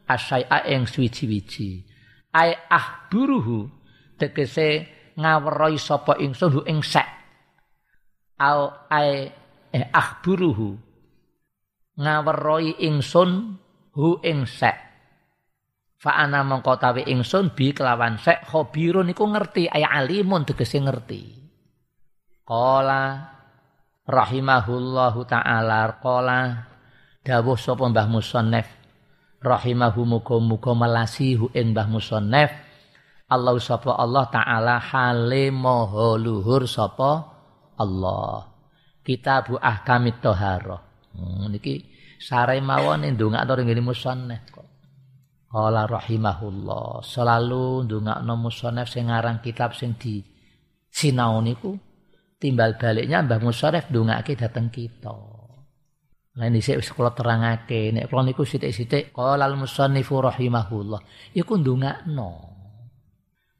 asyai'a 0.08 0.68
ing 0.72 0.88
suwi-wiji 0.88 1.92
ai 2.32 2.56
ahburuhu 2.56 3.68
tegese 4.16 4.88
ngawerohi 5.18 5.80
sapa 5.80 6.20
ingsun 6.20 6.52
hu 6.56 6.62
ing 6.68 6.80
sek 6.84 7.08
au 8.40 8.72
ai 8.92 9.28
eh 9.72 9.86
akhburuhu 9.92 10.76
ngawerohi 12.00 12.84
ingsun 12.88 13.60
hu 13.96 14.20
ing 14.24 14.48
sek 14.48 14.92
fa 16.02 16.18
ana 16.18 16.42
mongko 16.42 16.82
tawi 16.82 17.06
ingsun 17.06 17.54
bi 17.54 17.78
kelawan 17.78 18.18
sek 18.18 18.50
khabirun 18.50 19.14
iku 19.14 19.30
ngerti 19.30 19.70
ay 19.70 19.86
alimun 19.86 20.42
tegese 20.50 20.82
ngerti. 20.82 21.38
Qala 22.42 23.22
rahimahullahu 24.10 25.22
taala 25.30 26.02
qala 26.02 26.40
dawuh 27.22 27.54
sapa 27.54 27.86
Mbah 27.86 28.10
Musannaf 28.10 28.68
rahimahu 29.46 30.02
muga-muga 30.10 30.74
melasihu 30.74 31.54
ing 31.54 31.78
Mbah 31.78 31.86
Musannaf 31.86 32.50
Allah 33.32 33.56
sapa 33.64 33.96
Allah 33.96 34.28
taala 34.28 34.76
hale 34.78 35.48
maha 35.56 36.20
luhur 36.20 36.68
sapa 36.68 37.32
Allah 37.80 38.52
kitabu 39.08 39.56
ahkamit 39.56 40.20
taharah 40.20 40.84
hmm, 41.16 41.48
niki 41.56 41.88
sare 42.20 42.60
mawon 42.60 43.08
ndongakno 43.08 43.52
ring 43.56 43.72
musannaf 43.80 44.44
kok 44.52 44.68
Qala 45.52 45.84
rahimahullah 45.84 47.04
selalu 47.04 47.84
ndongakno 47.84 48.40
musannaf 48.40 48.88
sing 48.88 49.12
aran 49.12 49.44
kitab 49.44 49.76
sing 49.76 50.00
di 50.00 50.24
sinau 50.88 51.44
niku 51.44 51.76
timbal 52.40 52.80
baliknya 52.80 53.20
Mbah 53.20 53.44
Musaref 53.44 53.92
ndongake 53.92 54.40
dateng 54.40 54.72
kita. 54.72 55.12
Lah 56.40 56.48
dhisik 56.48 56.80
wis 56.80 56.96
kula 56.96 57.12
terangake 57.12 57.92
nek 57.92 58.08
kula 58.08 58.24
niku 58.24 58.48
sithik-sithik 58.48 59.12
qala 59.12 59.44
al 59.44 59.60
musannifu 59.60 60.24
rahimahullah 60.24 61.36
iku 61.36 61.60
ndongakno. 61.60 62.61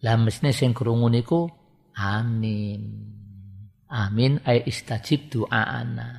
Lah 0.02 0.18
mesne 0.18 0.50
sing 0.54 0.74
krungu 0.74 1.08
niku 1.10 1.46
amin. 1.98 2.82
Amin 3.92 4.42
ay 4.48 4.66
istajib 4.66 5.30
doaana. 5.30 6.10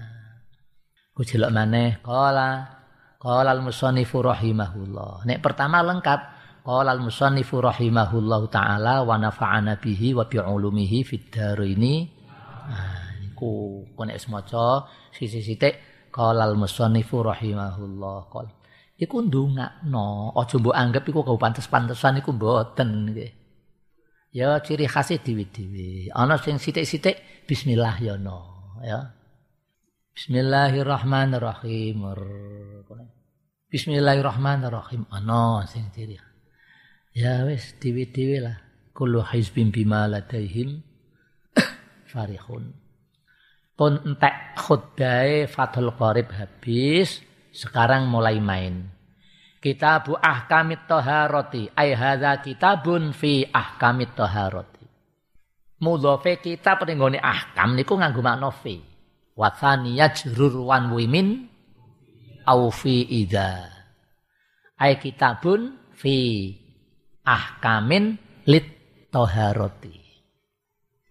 Ku 1.12 1.26
jelok 1.26 1.50
maneh 1.52 2.00
qala 2.04 2.82
Qala 3.22 3.54
al-musannifu 3.54 4.18
rahimahullah. 4.18 5.22
Nek 5.30 5.38
pertama 5.38 5.78
lengkap 5.86 6.20
qala 6.66 6.90
al-musannifu 6.90 7.62
rahimahullahu 7.62 8.50
taala 8.50 9.06
wa 9.06 9.14
nafa'ana 9.14 9.78
bihi 9.78 10.10
wa 10.10 10.26
bi 10.26 10.42
ulumihi 10.42 11.06
fid 11.06 11.30
dharaini. 11.30 12.10
Nah, 12.66 13.14
niku 13.22 13.86
konek 13.94 14.18
semaca 14.18 14.90
sisi-sithik 15.14 16.10
qala 16.10 16.50
al-musannifu 16.50 17.22
rahimahullah. 17.22 18.26
Qala 18.26 18.50
iku 18.98 19.22
ndongakno, 19.22 20.34
aja 20.34 20.58
mbok 20.58 20.74
anggap 20.74 21.06
iku 21.06 21.22
kau 21.22 21.38
pantes-pantesan 21.38 22.18
iku 22.18 22.34
mboten 22.34 23.06
nggih. 23.06 23.30
Ya 24.32 24.56
ciri 24.64 24.88
khasnya 24.88 25.20
dewi-dewi. 25.20 26.08
Ana 26.08 26.40
sing 26.40 26.56
sithik-sithik 26.56 27.44
bismillah 27.44 28.00
ya 28.00 28.16
no, 28.16 28.80
ya. 28.80 29.12
Bismillahirrahmanirrahim. 30.16 32.00
Bismillahirrahmanirrahim. 33.68 35.04
Ana 35.12 35.68
sing 35.68 35.92
diri. 35.92 36.16
Ya 37.12 37.44
wis 37.44 37.76
dewi-dewi 37.76 38.40
lah. 38.40 38.56
Kullu 38.96 39.20
hizbin 39.20 39.68
bima 39.68 40.08
ladaihim 40.08 40.80
farihun. 42.12 42.72
Pun 43.76 43.92
entek 44.04 44.56
khutbah 44.56 45.48
Fathul 45.48 45.92
Qarib 45.96 46.28
habis, 46.32 47.24
sekarang 47.52 48.08
mulai 48.08 48.36
main. 48.40 48.92
Kitabu 49.62 50.18
ahkamit 50.18 50.90
taharati. 50.90 51.70
Ay 51.78 51.94
hadza 51.94 52.42
kitabun 52.42 53.14
fi 53.14 53.46
ahkamit 53.46 54.18
taharati. 54.18 54.82
Mudhofe 55.78 56.42
kitab 56.42 56.82
ning 56.86 56.98
ahkam 57.22 57.78
niku 57.78 57.94
nganggo 57.94 58.22
makna 58.22 58.50
fi 58.50 58.92
wa 59.32 59.48
yajrur 59.86 60.60
wan 60.68 60.92
wimin 60.92 61.48
au 62.44 62.68
fi 62.68 63.06
idza 63.06 63.70
ay 64.76 65.00
kitabun 65.00 65.78
fi 65.96 66.16
ahkamin 67.24 68.18
lit 68.50 68.66
toharoti 69.08 69.96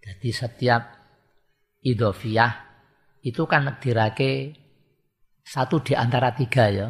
jadi 0.02 0.28
setiap 0.30 0.82
idofiyah 1.82 2.52
itu 3.22 3.42
kan 3.46 3.66
dirake 3.80 4.54
satu 5.42 5.82
di 5.82 5.94
antara 5.98 6.34
tiga 6.36 6.70
ya 6.70 6.88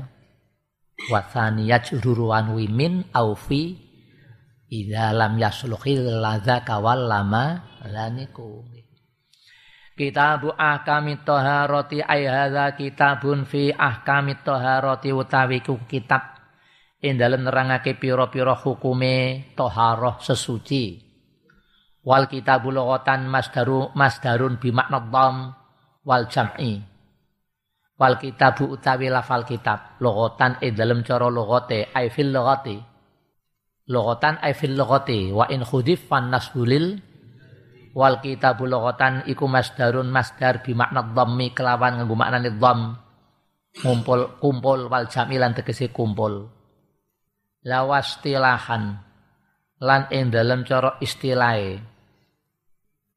wasani 1.11 1.73
yajrur 1.73 2.31
wan 2.31 2.55
wimin 2.55 3.09
au 3.17 3.35
fi 3.35 3.75
idza 4.71 5.11
lam 5.11 5.41
yasluhil 5.41 6.23
ladza 6.23 6.63
kawal 6.63 7.11
lama 7.11 7.65
laniku 7.89 8.63
Kitabu 9.93 10.57
ahkamit 10.57 11.21
taharati 11.21 12.01
ay 12.01 12.25
hadza 12.25 12.73
kitabun 12.73 13.45
fi 13.45 13.71
ahkamit 13.77 14.41
taharati 14.41 15.13
utawi 15.13 15.61
kitab 15.61 16.33
ing 17.05 17.21
dalem 17.21 17.45
nerangake 17.45 18.01
pira-pira 18.01 18.57
hukume 18.57 19.47
taharah 19.53 20.17
sesuci. 20.23 21.03
Wal 22.03 22.27
kitabu 22.27 22.73
lughatan 22.75 23.29
masdaru 23.31 23.93
masdarun 23.95 24.59
bi 24.59 24.73
makna 24.75 24.99
dham 25.07 25.55
wal 26.09 26.25
jam'i. 26.27 26.92
Wal 28.03 28.19
kitabu 28.19 28.67
utawi 28.67 29.07
lafal 29.07 29.47
kitab. 29.47 30.03
Lughatan 30.03 30.59
ing 30.59 30.75
dalem 30.75 31.07
cara 31.07 31.31
lughate 31.31 31.87
ay 31.95 32.11
fil 32.11 32.35
lughati. 32.35 32.75
Lughatan 33.95 34.43
ay 34.43 34.59
fil 34.59 34.75
lughati 34.75 35.31
wa 35.31 35.47
in 35.47 35.63
khudif 35.63 36.11
fan 36.11 36.27
nasbulil. 36.35 36.99
Wal 37.95 38.19
kitabu 38.19 38.67
lughatan 38.67 39.23
iku 39.31 39.47
masdarun 39.47 40.11
masdar 40.11 40.67
bi 40.67 40.75
makna 40.75 41.15
dhammi 41.15 41.55
kelawan 41.55 42.03
nganggo 42.03 42.19
maknane 42.19 42.51
dhamm 42.59 42.99
kumpul 43.79 44.35
kumpul 44.43 44.91
wal 44.91 45.07
jamilan 45.07 45.55
tegese 45.55 45.95
kumpul. 45.95 46.51
Lawastilahan. 47.63 48.99
Lan 49.79 50.11
ing 50.11 50.35
dalem 50.35 50.67
cara 50.67 50.99
istilahe. 50.99 51.79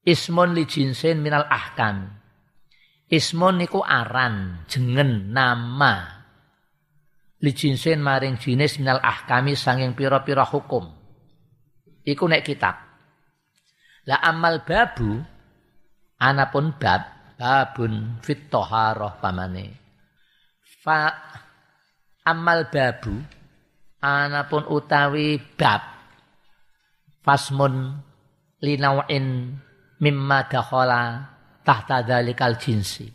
Ismun 0.06 0.54
li 0.54 0.70
jinsin 0.70 1.26
minal 1.26 1.50
ahkam 1.50 2.25
ismun 3.10 3.62
niku 3.62 3.82
aran 3.82 4.66
jengen 4.66 5.32
nama. 5.34 6.24
Li 7.44 7.52
jinsin 7.52 8.02
maring 8.02 8.42
jinis 8.42 8.82
minal 8.82 9.04
ahkami 9.04 9.54
sanging 9.54 9.94
pira-pira 9.94 10.48
hukum. 10.48 10.88
Iku 12.06 12.26
nek 12.26 12.46
kitab. 12.46 12.76
Lah 14.06 14.22
amal 14.22 14.62
babu 14.66 15.18
anapun 16.22 16.78
bab 16.78 17.34
babun 17.36 18.22
fit 18.22 18.48
toharoh 18.50 19.18
pamane. 19.20 19.74
Fa 20.86 21.10
amal 22.26 22.70
babu 22.70 23.14
anapun 24.02 24.70
utawi 24.70 25.42
bab 25.58 25.82
fasmun 27.26 27.98
linawin 28.62 29.58
mimma 29.98 30.46
dakhala 30.46 31.35
tahta 31.66 32.06
dalikal 32.06 32.62
jinsi. 32.62 33.10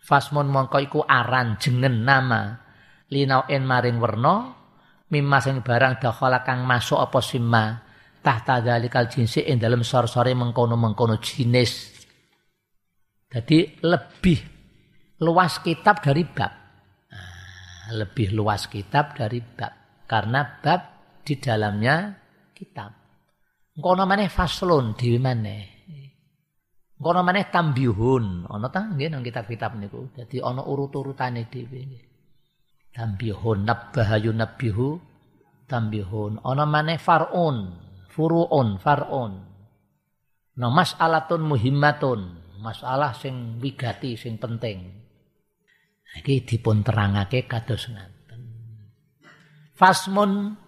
Fasmun 0.00 0.48
mongko 0.48 0.78
iku 0.80 1.00
aran 1.04 1.60
jengen 1.60 2.00
nama 2.00 2.56
linawin 3.12 3.68
maring 3.68 4.00
werna 4.00 4.56
mimma 5.12 5.38
sing 5.44 5.60
barang 5.60 6.00
dakhala 6.00 6.40
kang 6.40 6.64
masuk 6.64 6.96
apa 6.96 7.20
simma 7.20 7.64
tahta 8.24 8.64
dalikal 8.64 9.04
jinsi 9.06 9.44
ing 9.44 9.60
dalam 9.60 9.84
sor-sore 9.84 10.32
mengkono-mengkono 10.32 11.20
jenis. 11.20 12.00
Jadi 13.28 13.84
lebih 13.84 14.38
luas 15.20 15.60
kitab 15.60 16.00
dari 16.00 16.24
bab. 16.24 16.52
Nah, 17.12 17.92
lebih 17.92 18.32
luas 18.32 18.64
kitab 18.72 19.12
dari 19.12 19.44
bab. 19.44 20.04
Karena 20.08 20.40
bab 20.40 20.80
di 21.20 21.36
dalamnya 21.36 22.16
kitab. 22.56 22.90
Kono 23.76 24.08
maneh 24.08 24.32
faslun 24.32 24.96
di 24.96 25.20
mana? 25.20 25.77
Kono 26.98 27.20
maneh 27.22 27.46
tambihun. 27.48 28.50
Ono 28.50 28.66
ta 28.68 28.90
nggih 28.90 29.08
nang 29.10 29.22
kitab-kitab 29.22 29.78
niku. 29.78 30.10
Jadi 30.18 30.42
ono 30.42 30.66
urut-urutane 30.66 31.46
dhewe. 31.46 31.82
Tambihun 32.90 33.62
nabbahayu 33.62 34.34
nabihu 34.34 34.98
tambihun. 35.70 36.42
Ono 36.42 36.64
maneh 36.66 36.98
farun 36.98 37.88
furuun 38.18 38.82
farun 38.82 39.32
nah 40.58 40.74
mas'alatun 40.74 41.46
muhimmatun 41.46 42.20
masalah 42.58 43.14
sing 43.14 43.62
wigati 43.62 44.18
sing 44.18 44.42
penting 44.42 44.90
iki 46.18 46.42
dipun 46.42 46.82
terangake 46.82 47.46
kados 47.46 47.86
ngaten 47.86 48.42
fasmun 49.78 50.58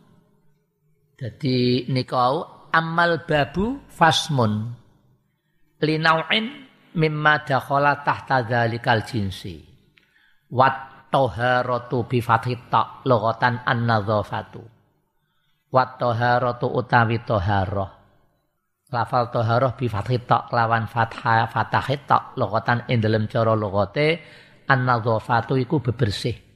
dadi 1.18 1.90
nikau 1.90 2.70
amal 2.70 3.26
babu 3.26 3.82
fasmun 3.90 4.78
linau'in 5.80 6.68
mimma 6.94 7.44
dakhala 7.44 8.04
tahta 8.04 8.44
dzalikal 8.44 9.02
jinsi 9.04 9.64
wat 10.52 11.08
taharatu 11.10 12.06
bi 12.06 12.22
fathit 12.22 12.70
ta 12.70 13.02
lughatan 13.04 13.64
an-nadzafatu 13.66 14.80
Wat 15.70 16.02
toharotu 16.02 16.66
utawi 16.66 17.22
toharoh. 17.22 17.86
Lafal 18.90 19.30
toharoh 19.30 19.78
bi 19.78 19.86
fathit 19.86 20.26
tok 20.26 20.50
lawan 20.50 20.90
fathah 20.90 21.46
fathahit 21.46 22.10
tok 22.10 22.34
logotan 22.34 22.90
ing 22.90 22.98
dalem 22.98 23.30
cara 23.30 23.54
logote 23.54 24.18
an-nadzafatu 24.66 25.54
iku 25.54 25.78
bebersih. 25.78 26.50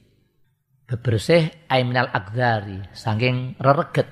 bebersih 0.85 1.65
aiminal 1.65 2.13
akdari 2.13 2.77
saking 2.93 3.57
rereget 3.57 4.05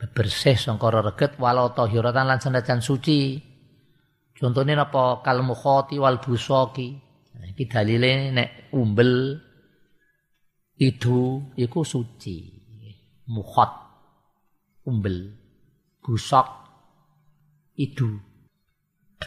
bebersih 0.00 0.56
sangka 0.56 0.88
rereget 0.88 1.36
walau 1.36 1.76
tahiratan 1.76 2.24
lan 2.24 2.40
senajan 2.40 2.80
suci 2.80 3.36
contohnya 4.36 4.84
napa 4.84 5.24
kal 5.24 5.40
mukhati 5.40 5.96
wal 5.96 6.20
busaki. 6.20 6.96
Nah, 7.36 7.46
iki 7.52 7.64
dalile 7.68 8.32
nek 8.32 8.72
umbel 8.72 9.36
itu 10.76 11.52
iku 11.56 11.80
suci. 11.82 12.56
Mukhat 13.26 13.70
umbel 14.86 15.34
busok 15.98 16.46
itu 17.74 18.06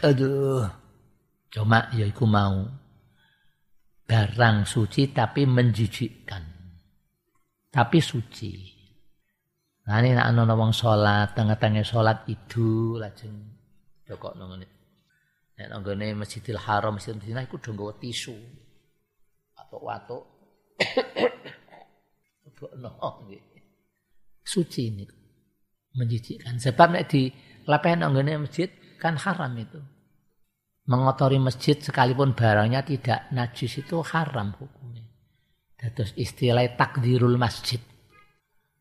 aduh 0.00 0.64
cuma 1.52 1.92
ya 1.92 2.08
iku 2.08 2.24
mau. 2.24 2.64
Barang 4.08 4.66
suci 4.66 5.14
tapi 5.14 5.46
menjijikkan. 5.46 6.42
Tapi 7.70 7.98
suci. 8.02 8.52
Nah 9.86 10.02
ini 10.02 10.18
nak 10.18 10.34
ana 10.34 10.54
wong 10.58 10.74
salat, 10.74 11.30
tengah-tengah 11.38 11.86
salat 11.86 12.26
itu 12.26 12.98
lajeng. 12.98 13.38
Jokok 14.02 14.34
ngene. 14.34 14.79
Nek 15.60 15.84
nggone 15.84 16.16
Masjidil 16.16 16.56
Haram, 16.56 16.96
Masjidil 16.96 17.20
Madinah 17.20 17.44
iku 17.44 17.60
do 17.60 17.76
nggawa 17.76 17.92
tisu. 18.00 18.32
Watuk-watuk. 19.52 20.24
Bokno 22.56 22.90
nggih. 22.96 23.44
Suci 24.40 24.88
ini 24.88 25.04
menjijikkan. 25.96 26.56
Sebab 26.56 26.96
nek 26.96 27.04
di 27.12 27.28
lapehan 27.68 28.08
nggone 28.08 28.48
masjid 28.48 28.72
kan 28.96 29.20
haram 29.20 29.52
itu. 29.60 29.80
Mengotori 30.88 31.36
masjid 31.36 31.76
sekalipun 31.76 32.32
barangnya 32.32 32.80
tidak 32.80 33.28
najis 33.36 33.84
itu 33.84 34.00
haram 34.00 34.56
hukumnya. 34.56 35.04
Terus 35.76 36.16
istilah 36.16 36.64
takdirul 36.76 37.36
masjid 37.36 37.80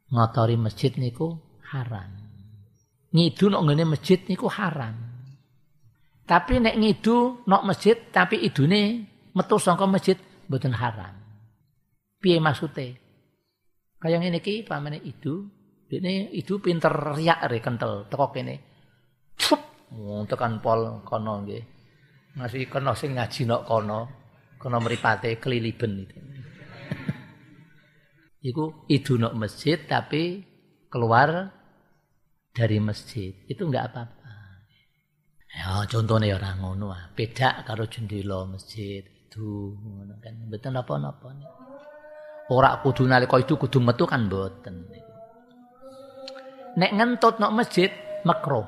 ngotori 0.10 0.58
masjid 0.58 0.92
niku 0.98 1.38
haram. 1.70 2.10
Ngidu 3.10 3.50
nok 3.50 3.64
ngene 3.70 3.84
masjid 3.90 4.20
niku 4.26 4.50
haram. 4.50 5.09
Tapi 6.30 6.62
nek 6.62 6.78
ngidu 6.78 7.42
nok 7.50 7.66
masjid 7.66 7.98
tapi 8.14 8.38
idune 8.46 9.10
metu 9.34 9.58
saka 9.58 9.90
masjid 9.90 10.14
mboten 10.46 10.78
haram. 10.78 11.18
Piye 12.22 12.38
maksude? 12.38 13.02
Kaya 13.98 14.22
ngene 14.22 14.38
iki 14.38 14.62
pamane 14.62 15.02
idu, 15.02 15.50
dene 15.90 16.30
idu 16.30 16.62
pinter 16.62 16.94
riak 17.18 17.50
re 17.50 17.58
kental 17.58 18.06
teko 18.06 18.30
kene. 18.30 18.56
Cup, 19.34 19.90
tekan 20.30 20.62
pol 20.62 21.02
kono 21.02 21.42
nggih. 21.42 21.64
Masih 22.38 22.70
kena 22.70 22.94
sing 22.94 23.18
ngaji 23.18 23.50
nok 23.50 23.66
kono, 23.66 24.00
kono 24.62 24.78
mripate 24.86 25.42
keliliben 25.42 26.06
itu. 26.06 26.18
Iku 28.54 28.86
idunok 28.86 29.34
masjid 29.34 29.82
tapi 29.82 30.46
keluar 30.94 31.50
dari 32.54 32.78
masjid. 32.78 33.34
Itu 33.50 33.66
enggak 33.66 33.90
apa-apa. 33.90 34.19
Ya 35.60 35.84
contohnya 35.92 36.32
ya 36.32 36.36
orang 36.40 36.56
ngono 36.64 36.96
ah. 36.96 37.12
Beda 37.12 37.68
karo 37.68 37.84
jendela 37.92 38.48
masjid 38.48 39.04
itu 39.04 39.76
ngono 39.76 40.16
kan. 40.24 40.32
Mboten 40.48 40.80
apa-apa 40.80 41.30
Ora 42.50 42.80
kudu 42.80 43.04
nalika 43.06 43.36
itu 43.38 43.60
kudu 43.60 43.84
metu 43.84 44.08
kan 44.08 44.32
mboten. 44.32 44.88
Nek 46.80 46.92
ngentut 46.96 47.44
nok 47.44 47.60
masjid 47.60 47.92
makro. 48.24 48.64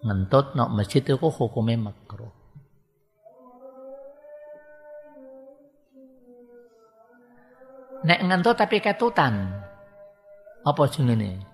Ngentut 0.00 0.56
nok 0.56 0.72
masjid 0.72 1.04
itu 1.04 1.20
hukumnya 1.20 1.92
makro. 1.92 2.32
Nek 8.08 8.20
ngentut 8.24 8.56
tapi 8.56 8.80
ketutan. 8.80 9.60
Apa 10.64 10.88
jenenge? 10.88 11.44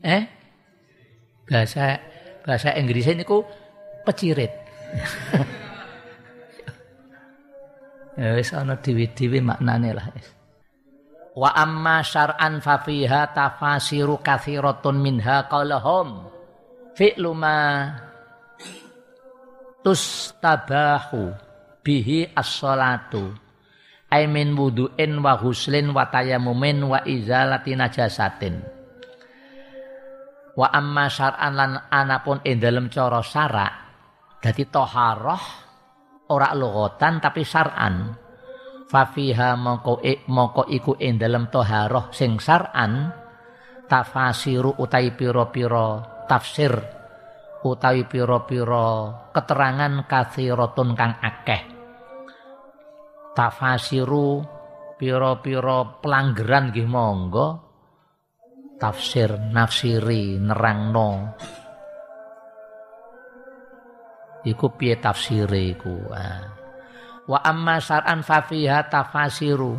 Eh? 0.00 0.39
Bahasa 1.50 1.98
bahasa 2.46 2.70
Inggris 2.78 3.10
ini 3.10 3.26
ku 3.26 3.42
pecirit. 4.06 4.54
ya 8.20 8.38
wis 8.38 8.54
ana 8.54 8.78
dewi-dewi 8.78 9.42
maknane 9.42 9.90
lah. 9.90 10.06
Wa 11.34 11.50
amma 11.58 12.06
syar'an 12.06 12.62
fa 12.62 12.78
fiha 12.78 13.34
tafasiru 13.34 14.22
katsiratun 14.22 15.02
minha 15.02 15.50
qalahum 15.50 16.30
fi'lu 16.94 17.34
ma 17.34 17.90
tustabahu 19.82 21.34
bihi 21.82 22.30
as-salatu 22.36 23.32
aimin 24.12 24.52
wudu'in 24.58 25.18
wa 25.22 25.38
huslin 25.38 25.94
wa 25.94 26.06
tayamumin 26.10 26.84
wa 26.84 27.00
izalati 27.06 27.78
najasatin 27.78 28.79
wa 30.60 30.68
amma 30.68 31.08
syar'an 31.08 31.56
lan 31.56 31.72
anapun 31.88 32.44
ing 32.44 32.60
dalem 32.60 32.92
cara 32.92 33.24
syara' 33.24 33.72
dadi 34.44 34.68
toharoh 34.68 35.44
ora 36.28 36.52
lughatan 36.52 37.16
tapi 37.16 37.40
syar'an. 37.40 38.12
Fa 38.90 39.06
fiha 39.06 39.54
moko 39.54 40.02
moko 40.28 40.66
iku 40.68 40.98
ing 41.00 41.16
dalem 41.16 41.48
toharoh 41.48 42.12
sing 42.12 42.36
syar'an 42.36 43.08
tafasiru 43.88 44.76
utai 44.76 45.14
pira-pira 45.14 46.02
tafsir 46.28 46.74
utawi 47.64 48.04
pira-pira 48.04 49.14
keterangan 49.32 50.04
kathiratun 50.04 50.92
kang 50.92 51.14
akeh. 51.22 51.62
Tafasiru 53.30 54.42
piro-piro 54.98 56.02
pelanggaran 56.02 56.74
nggih 56.74 56.88
monggo 56.90 57.69
tafsir 58.80 59.36
nafsiri 59.36 60.40
nerangno. 60.40 61.36
Iku 64.40 64.72
piye 64.72 64.96
tafsire 64.96 65.76
iku? 65.76 66.08
Wa 67.28 67.38
amma 67.44 67.76
syar'an 67.76 68.24
fa 68.24 68.40
fiha 68.48 68.88
tafasiru. 68.88 69.76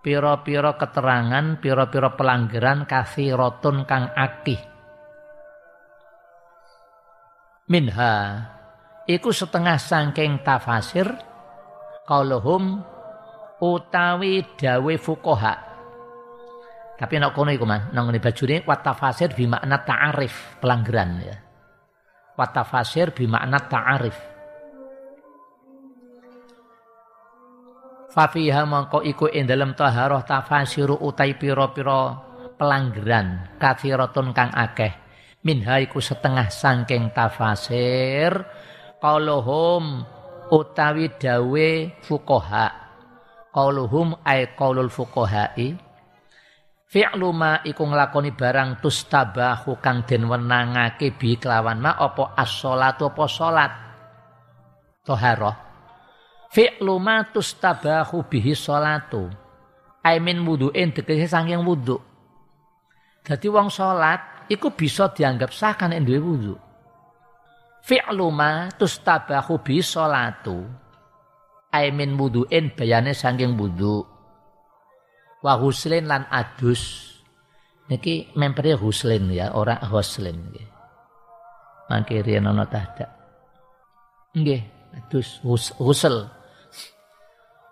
Piro-piro 0.00 0.80
keterangan 0.80 1.60
piro-piro 1.60 2.16
pelanggaran 2.16 2.88
kathiratun 2.88 3.84
kang 3.84 4.08
akih. 4.16 4.56
Minha. 7.68 8.16
Iku 9.04 9.28
setengah 9.28 9.76
sangking 9.76 10.40
tafasir. 10.40 11.12
Qauluhum 12.08 12.80
utawi 13.60 14.42
dawe 14.56 14.94
fuqaha 14.96 15.69
tapi 17.00 17.16
nek 17.16 17.32
kono 17.32 17.48
iku 17.48 17.64
man 17.64 17.88
nang 17.96 18.12
ngene 18.12 18.20
bajune 18.20 18.60
wa 18.68 18.76
tafasir 18.76 19.32
bi 19.32 19.48
makna 19.48 19.80
ta'arif 19.80 20.60
pelanggaran 20.60 21.10
ya. 21.24 21.36
Wa 22.36 22.44
tafasir 22.52 23.16
bi 23.16 23.24
makna 23.24 23.56
ta'arif. 23.56 24.16
Fa 28.12 28.28
fiha 28.28 28.68
mangko 28.68 29.00
iku 29.00 29.32
ing 29.32 29.48
dalem 29.48 29.72
taharah 29.72 30.20
tafasiru 30.28 31.00
utai 31.00 31.40
pira-pira 31.40 32.20
pelanggaran 32.60 33.56
kathiratun 33.56 34.36
kang 34.36 34.52
akeh. 34.52 34.92
Minha 35.40 35.80
iku 35.80 36.04
setengah 36.04 36.52
sangking 36.52 37.16
tafasir 37.16 38.44
qauluhum 39.00 40.04
utawi 40.52 41.16
dawe 41.16 41.70
fuqaha. 42.04 42.68
Qauluhum 43.56 44.20
ay 44.20 44.52
qaulul 44.52 44.92
fuqaha'i 44.92 45.89
fi'lu 46.90 47.30
ma 47.30 47.62
iku 47.62 47.86
nglakoni 47.86 48.34
barang 48.34 48.82
tustabahu 48.82 49.78
kang 49.78 50.02
den 50.02 50.26
wenangake 50.26 51.14
bi 51.14 51.38
kelawan 51.38 51.78
ma 51.78 51.94
apa 51.94 52.34
as-shalatu 52.34 53.14
apa 53.14 53.24
salat? 53.30 53.72
Toharoh. 55.06 55.56
Fi'lu 56.50 56.98
ma 56.98 57.22
tustabahu 57.30 58.26
bihi 58.26 58.58
sholatu 58.58 59.30
ay 60.02 60.18
min 60.18 60.42
wudu'in 60.42 60.90
tegese 60.90 61.30
saking 61.30 61.62
wudu. 61.62 61.94
Dadi 63.22 63.46
wong 63.46 63.70
salat 63.70 64.50
iku 64.50 64.74
bisa 64.74 65.14
dianggap 65.14 65.54
sah 65.54 65.78
kan 65.78 65.94
duwe 65.94 66.18
wudu. 66.18 66.54
Fi'lu 67.86 68.26
ma 68.34 68.66
tustabahu 68.74 69.62
bi 69.62 69.78
sholatu 69.78 70.66
aimin 71.70 72.18
wudu'in 72.18 72.74
bayane 72.74 73.14
saking 73.14 73.54
wudu 73.54 74.09
wa 75.40 75.56
huslin 75.56 76.08
lan 76.08 76.28
adus. 76.28 77.08
Niki 77.90 78.30
mempere 78.38 78.78
huslin 78.78 79.32
ya 79.34 79.50
ora 79.56 79.80
huslin 79.90 80.36
nggih. 80.36 80.68
Mangke 81.90 82.22
riyen 82.22 82.46
ana 82.46 82.62
tahdak. 82.68 83.10
Nggih 84.36 84.62
adus 84.94 85.42
hus, 85.42 85.74
husel. 85.82 86.30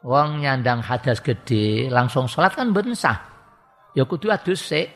Wong 0.02 0.42
nyandang 0.42 0.83
hadas 0.83 1.22
gede 1.22 1.87
langsung 1.90 2.26
sholat 2.26 2.54
kan 2.54 2.74
mboten 2.74 2.98
sah. 2.98 3.18
Ya 3.94 4.07
kudu 4.07 4.31
adus 4.31 4.62
sik. 4.62 4.90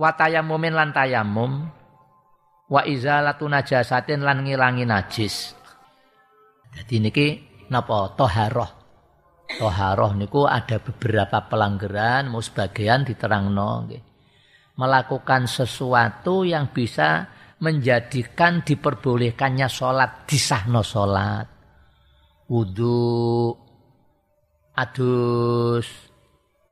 Wa 0.00 0.16
tayammumin 0.16 0.72
lan 0.72 0.96
tayamum 0.96 1.68
wa 2.70 2.80
izalatu 2.88 3.44
najasatin 3.44 4.24
lan 4.24 4.44
ngilangi 4.44 4.88
najis. 4.88 5.52
Jadi 6.72 6.96
niki 7.02 7.26
napa? 7.68 8.14
Toharoh. 8.16 8.79
Toharoh 9.58 10.14
niku 10.14 10.46
ada 10.46 10.78
beberapa 10.78 11.42
pelanggaran, 11.50 12.30
mau 12.30 12.38
sebagian 12.38 13.02
diterangno 13.02 13.70
nggih. 13.88 14.02
Melakukan 14.78 15.50
sesuatu 15.50 16.46
yang 16.46 16.70
bisa 16.70 17.26
menjadikan 17.60 18.62
diperbolehkannya 18.62 19.68
sholat 19.68 20.24
disahno 20.24 20.80
sholat. 20.80 21.46
Wudhu 22.48 23.52
adus 24.78 25.86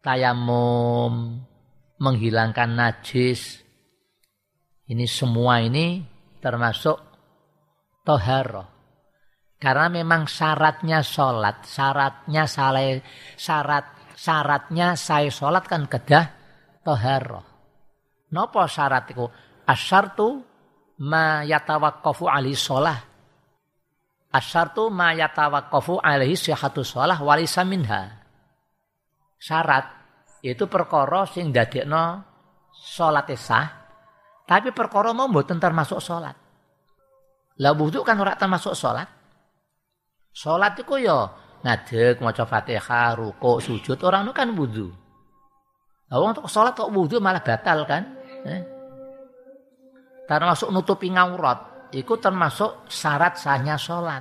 tayamum 0.01 1.43
menghilangkan 1.99 2.71
najis. 2.73 3.61
Ini 4.89 5.05
semua 5.05 5.61
ini 5.61 6.01
termasuk 6.41 6.97
toharoh 8.07 8.78
karena 9.59 9.91
memang 9.91 10.31
syaratnya 10.31 11.03
sholat 11.03 11.67
syaratnya 11.67 12.47
saleh 12.47 13.03
syarat 13.35 14.15
syaratnya 14.15 14.95
saya 14.95 15.31
sholat 15.31 15.67
kan 15.67 15.91
kedah 15.91 16.27
toharoh 16.87 17.45
nopo 18.31 18.63
syarat 18.71 19.11
itu 19.11 19.27
asyartu 19.69 20.49
ma 21.05 21.47
yatawaqqafu 21.47 22.27
alaihi 22.27 22.59
sholah. 22.59 22.99
Asyartu 24.33 24.91
ma 24.91 25.15
yatawaqqafu 25.15 26.01
alaihi 26.03 26.35
sihatu 26.35 26.83
sholah 26.83 27.21
walisa 27.21 27.63
minha. 27.63 28.19
Syarat 29.39 29.87
itu 30.43 30.67
perkara 30.67 31.29
sing 31.31 31.55
dadekno 31.55 32.25
salat 32.75 33.31
sah, 33.39 33.67
tapi 34.47 34.75
perkara 34.75 35.15
mau 35.15 35.31
mboten 35.31 35.63
termasuk 35.63 36.03
salat. 36.03 36.35
Lah 37.59 37.75
wudu 37.75 38.07
kan 38.07 38.19
ora 38.19 38.39
termasuk 38.39 38.75
salat. 38.75 39.18
Salat 40.39 40.79
iku 40.79 41.03
ya 41.03 41.27
ngadeg 41.67 42.23
maca 42.23 42.47
Fatihah, 42.47 43.19
ruku, 43.19 43.59
sujud, 43.59 43.99
orang 44.07 44.31
itu 44.31 44.33
kan 44.39 44.55
wudu. 44.55 44.87
Lah 46.07 46.31
kok 46.31 46.47
salat 46.47 46.79
kok 46.79 46.95
wudu 46.95 47.19
malah 47.19 47.43
batal 47.43 47.83
kan? 47.83 48.07
Eh? 48.47 48.79
termasuk 50.29 50.69
nutupi 50.69 51.09
ngaurat 51.09 51.89
iku 51.97 52.21
termasuk 52.21 52.85
syarat 52.93 53.41
sahnya 53.41 53.81
sholat 53.81 54.21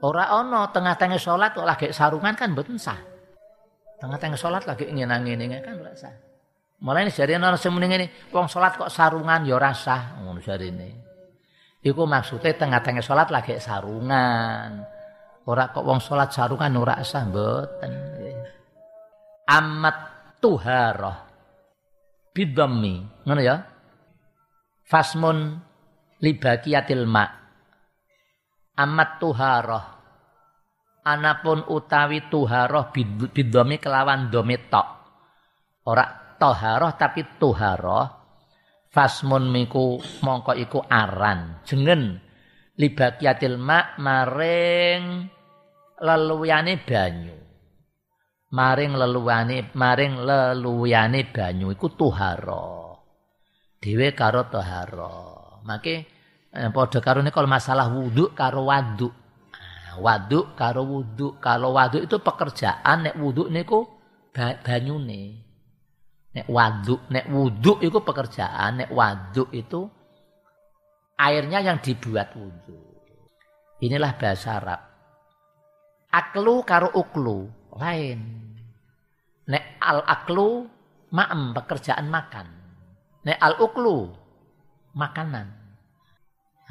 ora 0.00 0.40
ono 0.40 0.72
tengah-tengah 0.72 1.20
sholat 1.20 1.52
kok 1.52 1.68
lagi 1.68 1.92
sarungan 1.92 2.32
kan 2.32 2.56
mboten 2.56 2.80
sah 2.80 2.96
tengah-tengah 4.00 4.40
sholat 4.40 4.64
lagi 4.64 4.88
ini 4.88 5.04
kan 5.04 5.76
ora 5.76 5.92
sah 5.92 6.16
mulai 6.80 7.12
dari 7.12 7.36
ono 7.36 7.60
sing 7.60 7.76
ini 7.76 8.32
wong 8.32 8.48
sholat 8.48 8.80
kok 8.80 8.88
sarungan 8.88 9.44
ya 9.44 9.60
ora 9.60 9.76
sah 9.76 10.16
ngono 10.24 10.40
ini 10.40 10.88
iku 11.84 12.08
maksudnya 12.08 12.56
tengah-tengah 12.56 13.04
sholat 13.04 13.28
lagi 13.28 13.60
sarungan 13.60 14.80
ora 15.44 15.70
kok 15.72 15.84
wong 15.84 16.00
sholat 16.00 16.32
sarungan 16.32 16.76
ora 16.80 17.00
sah 17.04 17.24
mboten 17.28 17.92
amat 19.48 19.96
tuharah 20.40 21.18
bidhammi 22.32 23.24
ngono 23.28 23.42
ya 23.44 23.74
Fasmun 24.84 25.56
libakiyatil 26.20 27.08
ma. 27.08 27.24
Amat 28.76 29.10
tuharoh. 29.16 29.86
Anapun 31.04 31.68
utawi 31.68 32.28
tuharoh 32.28 32.92
bidomi 33.32 33.76
kelawan 33.80 34.28
domi 34.28 34.56
tok. 34.68 34.88
Ora 35.88 36.36
tapi 36.96 37.40
tuharoh. 37.40 38.06
Fasmun 38.92 39.48
miku 39.48 39.96
mongko 40.20 40.52
iku 40.52 40.84
aran. 40.84 41.64
Jengen 41.64 42.20
libakiyatil 42.76 43.56
ma 43.56 43.96
maring 43.96 45.33
leluyane 46.00 46.80
banyu. 46.82 47.36
Maring 48.54 48.94
leluyane 48.94 49.74
maring 49.74 50.22
leluyane 50.22 51.20
banyu 51.34 51.74
iku 51.74 51.90
tuharoh 51.90 52.84
dhewe 53.84 54.16
karo 54.16 54.48
toharo. 54.48 55.60
Maka 55.68 56.00
eh, 56.48 56.70
padha 56.72 56.98
karo 57.04 57.20
kalau 57.28 57.48
masalah 57.52 57.92
wudhu 57.92 58.32
karo 58.32 58.64
waduk. 58.64 59.12
Nah, 59.84 60.00
waduk 60.00 60.56
karo 60.56 60.88
wudhu. 60.88 61.36
Kalau 61.36 61.76
waduk 61.76 62.08
itu 62.08 62.16
pekerjaan 62.24 63.04
nek 63.04 63.20
wudhu 63.20 63.52
niku 63.52 63.84
banyune. 64.32 65.44
Nek 66.34 66.50
waduk, 66.50 67.06
nek 67.14 67.30
wudhu 67.30 67.78
itu 67.78 67.98
pekerjaan, 68.02 68.82
nek 68.82 68.90
waduk 68.90 69.54
itu 69.54 69.86
airnya 71.14 71.62
yang 71.62 71.78
dibuat 71.78 72.34
wudhu. 72.34 72.74
Inilah 73.78 74.18
bahasa 74.18 74.58
Arab. 74.58 74.80
Aklu 76.14 76.62
karo 76.62 76.94
uklu 76.94 77.50
lain. 77.74 78.20
Nek 79.50 79.64
al 79.82 80.06
aklu 80.06 80.62
ma'am 81.10 81.50
pekerjaan 81.50 82.06
makan. 82.06 82.46
Nek 83.26 83.38
al 83.42 83.58
uklu 83.58 84.14
makanan. 84.94 85.48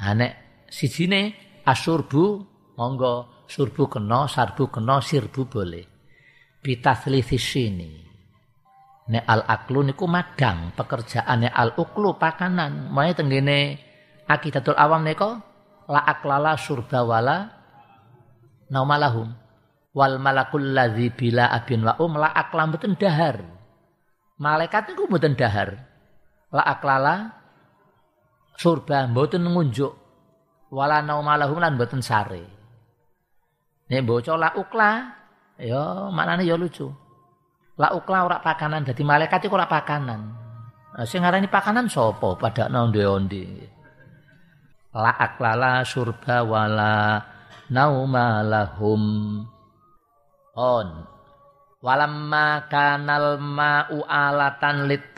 Nah, 0.00 0.12
nek 0.16 0.32
sijine 0.72 1.36
asurbu 1.60 2.24
monggo 2.80 3.44
surbu 3.44 3.84
kena, 3.92 4.24
sarbu 4.24 4.72
kena, 4.72 5.04
sirbu 5.04 5.40
boleh. 5.44 5.84
Bitathlithis 6.64 7.44
sini. 7.44 7.92
Nek 9.12 9.24
al 9.28 9.44
aklu 9.44 9.84
niku 9.84 10.08
madang 10.08 10.72
pekerjaan 10.72 11.44
nek 11.44 11.52
al 11.52 11.76
uklu 11.76 12.16
pakanan. 12.16 12.88
Mulai 12.88 13.12
tenggene 13.12 13.76
akidatul 14.24 14.80
awam 14.80 15.04
neko 15.04 15.36
la 15.92 16.00
aklala 16.00 16.56
surba 16.56 17.04
wala 17.04 17.53
naumalahum. 18.68 19.32
Wal 19.94 20.18
malakul 20.18 20.74
ladzi 20.74 21.10
bila 21.14 21.54
abin 21.54 21.86
wa 21.86 21.94
um 22.02 22.18
la 22.18 22.34
aklam 22.34 22.74
mboten 22.74 22.98
dahar. 22.98 23.42
Malaikat 24.42 24.90
niku 24.90 25.06
dahar. 25.38 25.78
La 26.50 26.62
aklala 26.66 27.30
surba 28.58 29.06
mboten 29.06 29.46
ngunjuk. 29.46 29.92
Wala 30.74 30.98
naumalahum 31.00 31.62
lan 31.62 31.78
mboten 31.78 32.02
sare. 32.02 32.42
Nek 33.86 34.02
bocah 34.02 34.34
la 34.34 34.50
ukla 34.58 34.90
ya 35.60 36.10
maknane 36.10 36.42
ya 36.42 36.58
lucu. 36.58 36.90
La 37.78 37.94
ukla 37.94 38.26
ora 38.26 38.38
pakanan 38.42 38.82
dadi 38.82 39.02
malaikat 39.06 39.46
iku 39.46 39.54
ora 39.54 39.70
pakanan. 39.70 40.20
Nah, 40.94 41.06
sing 41.06 41.22
ngarani 41.26 41.50
pakanan 41.50 41.90
sapa? 41.90 42.38
Pada 42.38 42.70
onde-onde 42.70 43.74
la 44.94 45.10
aklala 45.18 45.82
surba 45.82 46.46
wala 46.46 47.18
naumalahum 47.70 49.02
on. 50.56 50.88
Walamma 51.84 52.64
kanal 52.72 53.36
ma'u 53.36 54.08
alatan 54.08 54.88
lit 54.88 55.12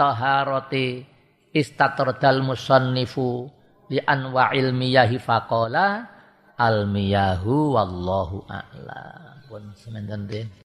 istatordal 1.55 2.43
musannifu 2.43 3.47
li 3.87 4.03
anwa 4.03 4.51
ilmiyahi 4.51 5.17
faqala 5.23 6.11
al 6.59 6.91
wallahu 7.71 8.45
a'lam. 8.51 9.47
Pun 9.47 9.71